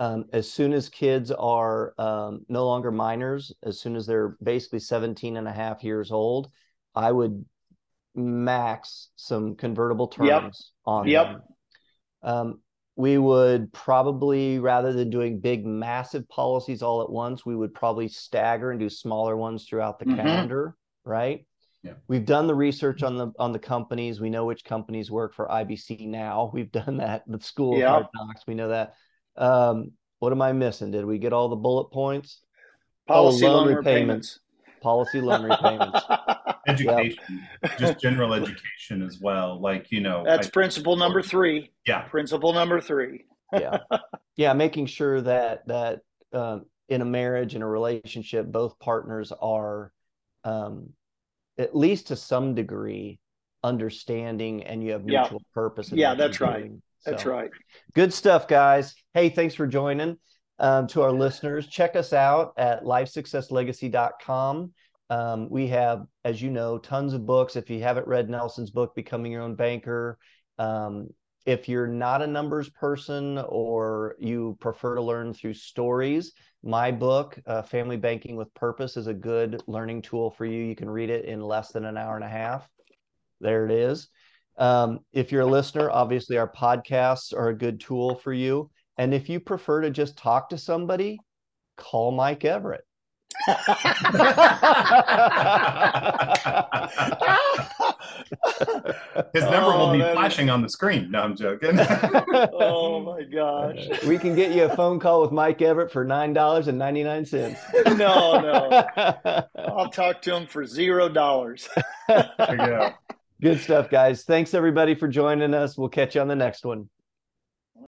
Um, 0.00 0.26
as 0.32 0.50
soon 0.50 0.72
as 0.72 0.88
kids 0.88 1.30
are 1.32 1.92
um, 1.98 2.44
no 2.48 2.64
longer 2.66 2.90
minors, 2.90 3.52
as 3.64 3.80
soon 3.80 3.96
as 3.96 4.06
they're 4.06 4.36
basically 4.42 4.78
17 4.78 5.36
and 5.36 5.48
a 5.48 5.52
half 5.52 5.82
years 5.82 6.12
old, 6.12 6.50
I 6.94 7.10
would 7.10 7.44
max 8.14 9.10
some 9.16 9.54
convertible 9.56 10.08
terms 10.08 10.28
yep. 10.28 10.52
on 10.86 11.08
yep. 11.08 11.26
them. 11.26 11.42
Um, 12.22 12.60
we 12.96 13.16
would 13.16 13.72
probably, 13.72 14.58
rather 14.58 14.92
than 14.92 15.08
doing 15.08 15.38
big, 15.38 15.64
massive 15.64 16.28
policies 16.28 16.82
all 16.82 17.00
at 17.02 17.08
once, 17.08 17.46
we 17.46 17.54
would 17.54 17.72
probably 17.72 18.08
stagger 18.08 18.72
and 18.72 18.80
do 18.80 18.90
smaller 18.90 19.36
ones 19.36 19.66
throughout 19.68 20.00
the 20.00 20.04
mm-hmm. 20.04 20.16
calendar, 20.16 20.74
right? 21.04 21.46
Yeah. 21.84 21.92
We've 22.08 22.24
done 22.24 22.48
the 22.48 22.56
research 22.56 23.04
on 23.04 23.16
the 23.16 23.30
on 23.38 23.52
the 23.52 23.58
companies. 23.60 24.20
We 24.20 24.30
know 24.30 24.44
which 24.44 24.64
companies 24.64 25.12
work 25.12 25.32
for 25.32 25.46
IBC 25.46 26.08
now. 26.08 26.50
We've 26.54 26.72
done 26.72 26.96
that. 26.96 27.22
The 27.28 27.40
school 27.40 27.78
yeah. 27.78 27.86
of 27.86 27.92
hard 27.92 28.06
knocks. 28.14 28.42
We 28.48 28.54
know 28.54 28.68
that. 28.70 28.94
Um, 29.36 29.92
what 30.18 30.32
am 30.32 30.42
I 30.42 30.52
missing? 30.52 30.90
Did 30.90 31.04
we 31.04 31.18
get 31.18 31.32
all 31.32 31.48
the 31.48 31.56
bullet 31.56 31.92
points? 31.92 32.40
Policy 33.06 33.46
oh, 33.46 33.52
loan, 33.52 33.66
loan 33.66 33.76
repayments. 33.76 34.40
repayments. 34.64 34.82
Policy 34.82 35.20
loan 35.20 35.44
repayments. 35.44 36.00
education, 36.68 37.46
yep. 37.62 37.78
just 37.78 38.00
general 38.02 38.34
education 38.34 39.02
as 39.02 39.18
well. 39.20 39.60
Like 39.60 39.90
you 39.90 40.00
know, 40.00 40.22
that's 40.24 40.46
I, 40.46 40.50
principle 40.50 40.96
number 40.96 41.22
three. 41.22 41.70
Yeah, 41.86 42.02
principle 42.02 42.52
number 42.52 42.80
three. 42.80 43.24
yeah, 43.52 43.78
yeah, 44.36 44.52
making 44.52 44.86
sure 44.86 45.20
that 45.22 45.66
that 45.68 46.00
um, 46.32 46.66
in 46.88 47.02
a 47.02 47.04
marriage 47.04 47.54
in 47.54 47.62
a 47.62 47.68
relationship, 47.68 48.46
both 48.46 48.78
partners 48.78 49.32
are 49.40 49.92
um, 50.44 50.90
at 51.58 51.76
least 51.76 52.08
to 52.08 52.16
some 52.16 52.54
degree 52.54 53.18
understanding 53.64 54.62
and 54.62 54.82
you 54.82 54.92
have 54.92 55.04
mutual 55.04 55.40
yeah. 55.40 55.54
purpose. 55.54 55.90
Yeah, 55.92 56.14
that's 56.14 56.40
right. 56.40 56.70
So, 57.00 57.10
that's 57.10 57.24
right. 57.24 57.50
Good 57.94 58.12
stuff, 58.12 58.48
guys. 58.48 58.94
Hey, 59.14 59.28
thanks 59.28 59.54
for 59.54 59.66
joining. 59.66 60.16
Um, 60.60 60.88
to 60.88 61.02
our 61.02 61.12
listeners, 61.12 61.68
check 61.68 61.94
us 61.94 62.12
out 62.12 62.52
at 62.56 62.82
lifesuccesslegacy.com. 62.82 64.72
Um, 65.10 65.48
we 65.48 65.68
have, 65.68 66.06
as 66.24 66.42
you 66.42 66.50
know, 66.50 66.78
tons 66.78 67.14
of 67.14 67.26
books. 67.26 67.56
If 67.56 67.70
you 67.70 67.82
haven't 67.82 68.06
read 68.06 68.28
Nelson's 68.28 68.70
book, 68.70 68.94
Becoming 68.94 69.32
Your 69.32 69.42
Own 69.42 69.54
Banker, 69.54 70.18
um, 70.58 71.08
if 71.46 71.66
you're 71.68 71.86
not 71.86 72.20
a 72.20 72.26
numbers 72.26 72.68
person 72.68 73.38
or 73.48 74.16
you 74.18 74.58
prefer 74.60 74.96
to 74.96 75.02
learn 75.02 75.32
through 75.32 75.54
stories, 75.54 76.32
my 76.62 76.90
book, 76.90 77.38
uh, 77.46 77.62
Family 77.62 77.96
Banking 77.96 78.36
with 78.36 78.52
Purpose, 78.52 78.96
is 78.96 79.06
a 79.06 79.14
good 79.14 79.62
learning 79.66 80.02
tool 80.02 80.30
for 80.30 80.44
you. 80.44 80.62
You 80.64 80.76
can 80.76 80.90
read 80.90 81.08
it 81.08 81.24
in 81.24 81.40
less 81.40 81.72
than 81.72 81.86
an 81.86 81.96
hour 81.96 82.16
and 82.16 82.24
a 82.24 82.28
half. 82.28 82.68
There 83.40 83.64
it 83.64 83.70
is. 83.70 84.08
Um, 84.58 84.98
if 85.12 85.30
you're 85.30 85.42
a 85.42 85.46
listener, 85.46 85.88
obviously 85.90 86.36
our 86.36 86.52
podcasts 86.52 87.32
are 87.32 87.48
a 87.48 87.56
good 87.56 87.80
tool 87.80 88.16
for 88.16 88.32
you. 88.32 88.70
And 88.98 89.14
if 89.14 89.28
you 89.28 89.38
prefer 89.38 89.82
to 89.82 89.90
just 89.90 90.18
talk 90.18 90.48
to 90.50 90.58
somebody, 90.58 91.20
call 91.76 92.10
Mike 92.10 92.44
Everett. 92.44 92.84
His 99.32 99.44
number 99.44 99.72
oh, 99.72 99.78
will 99.78 99.92
be 99.92 100.00
flashing 100.00 100.48
is... 100.48 100.52
on 100.52 100.62
the 100.62 100.68
screen. 100.68 101.10
No, 101.10 101.22
I'm 101.22 101.36
joking. 101.36 101.78
oh 101.78 103.00
my 103.00 103.22
gosh. 103.22 104.02
We 104.04 104.18
can 104.18 104.34
get 104.34 104.52
you 104.52 104.64
a 104.64 104.76
phone 104.76 104.98
call 104.98 105.22
with 105.22 105.32
Mike 105.32 105.62
Everett 105.62 105.92
for 105.92 106.04
nine 106.04 106.32
dollars 106.32 106.68
and 106.68 106.78
ninety 106.78 107.04
nine 107.04 107.24
cents. 107.24 107.60
No, 107.86 108.40
no. 108.40 108.86
I'll 109.56 109.90
talk 109.90 110.22
to 110.22 110.34
him 110.34 110.46
for 110.46 110.66
zero 110.66 111.08
dollars. 111.08 111.68
Good 113.40 113.60
stuff, 113.60 113.88
guys. 113.88 114.24
Thanks 114.24 114.52
everybody 114.54 114.94
for 114.94 115.06
joining 115.06 115.54
us. 115.54 115.78
We'll 115.78 115.88
catch 115.88 116.16
you 116.16 116.20
on 116.20 116.28
the 116.28 116.36
next 116.36 116.64
one. 116.64 116.88